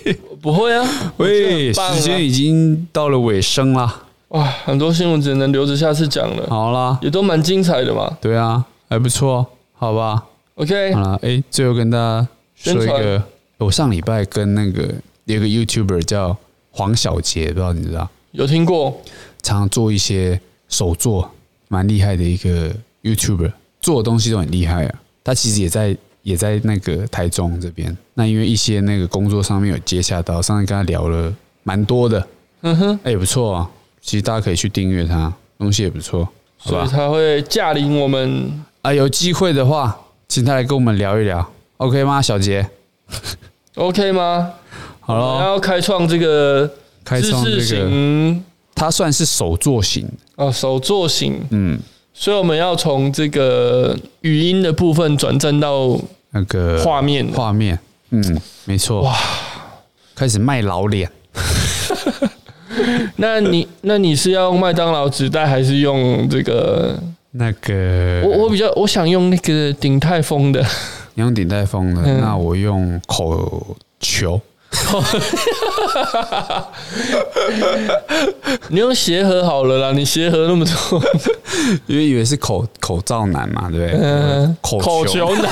[0.40, 4.04] 不会啊，喂，时间已经到了尾声了。
[4.28, 6.46] 哇，很多新闻只能留着下次讲了。
[6.48, 8.16] 好啦，也都蛮精彩的嘛。
[8.20, 10.24] 对啊，还不错，好吧。
[10.56, 13.22] OK，好了，哎，最后跟大家说一个，
[13.58, 16.36] 我上礼拜跟那个有个 YouTuber 叫
[16.70, 18.08] 黄小杰，不知道你知道？
[18.32, 19.00] 有听过，
[19.42, 21.30] 常常做一些手作，
[21.68, 22.72] 蛮厉害的一个
[23.02, 24.94] YouTuber，做的东西都很厉害啊。
[25.22, 25.96] 他其实也在。
[26.26, 32.26] 也在那个台中这边，那因为一些那个工作上面有接洽到，上次跟他聊了蛮多的，
[32.62, 33.70] 嗯哼，哎，也不错啊。
[34.06, 36.28] 其实大家可以去订阅他，东西也不错，
[36.58, 38.92] 所以他会驾临我们啊。
[38.92, 39.98] 有机会的话，
[40.28, 41.44] 请他来跟我们聊一聊
[41.78, 42.22] ，OK 吗？
[42.22, 42.64] 小杰
[43.74, 44.52] ，OK 吗？
[45.00, 46.70] 好了，我要开创这个
[47.04, 48.36] 开创这个，
[48.76, 51.76] 他算是手作型哦，手作型，嗯，
[52.14, 55.98] 所以我们要从这个语音的部分转战到。
[56.30, 57.76] 那个画面，画面，
[58.10, 59.02] 嗯，没错。
[59.02, 59.16] 哇，
[60.14, 61.10] 开始卖老脸。
[63.16, 66.98] 那你，那你是要用麦当劳纸袋，还是用这个？
[67.32, 70.64] 那个，我我比较，我想用那个鼎泰丰的。
[71.14, 74.40] 你用鼎泰丰的，嗯，那我用口球。
[78.68, 81.02] 你用鞋盒好了啦，你鞋盒那么多，
[81.86, 83.98] 因为以为是口口罩男嘛，对不对？
[84.00, 85.50] 嗯，口口球男，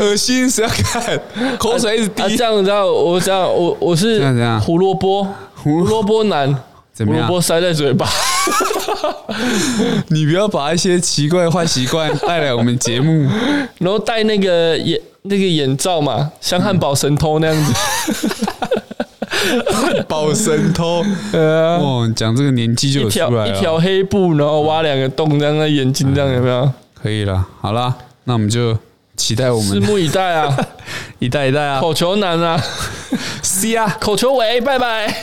[0.00, 1.20] 恶心，谁要看？
[1.58, 2.22] 口水一直滴。
[2.22, 4.22] 啊，这样子，我这样，我我是
[4.60, 6.54] 胡萝卜，胡萝卜男，
[6.98, 8.06] 胡萝卜塞在嘴巴。
[10.08, 13.28] 你不要把一些奇怪坏习惯带来我们节目，
[13.78, 17.72] 然后带那个眼那个眼罩嘛，像汉堡神偷那样子。
[19.70, 23.48] 汉堡神偷，呃，哇，讲这个年纪就有出来了。
[23.48, 26.70] 一条黑布，然后挖两个洞，这样的眼睛，这样有没有？
[27.00, 28.76] 可以了，好了，那我们就
[29.16, 30.56] 期待我们，拭目以待啊，
[31.20, 32.60] 一代一代啊，口球男啊，
[33.42, 35.14] C 啊，口球尾，拜拜。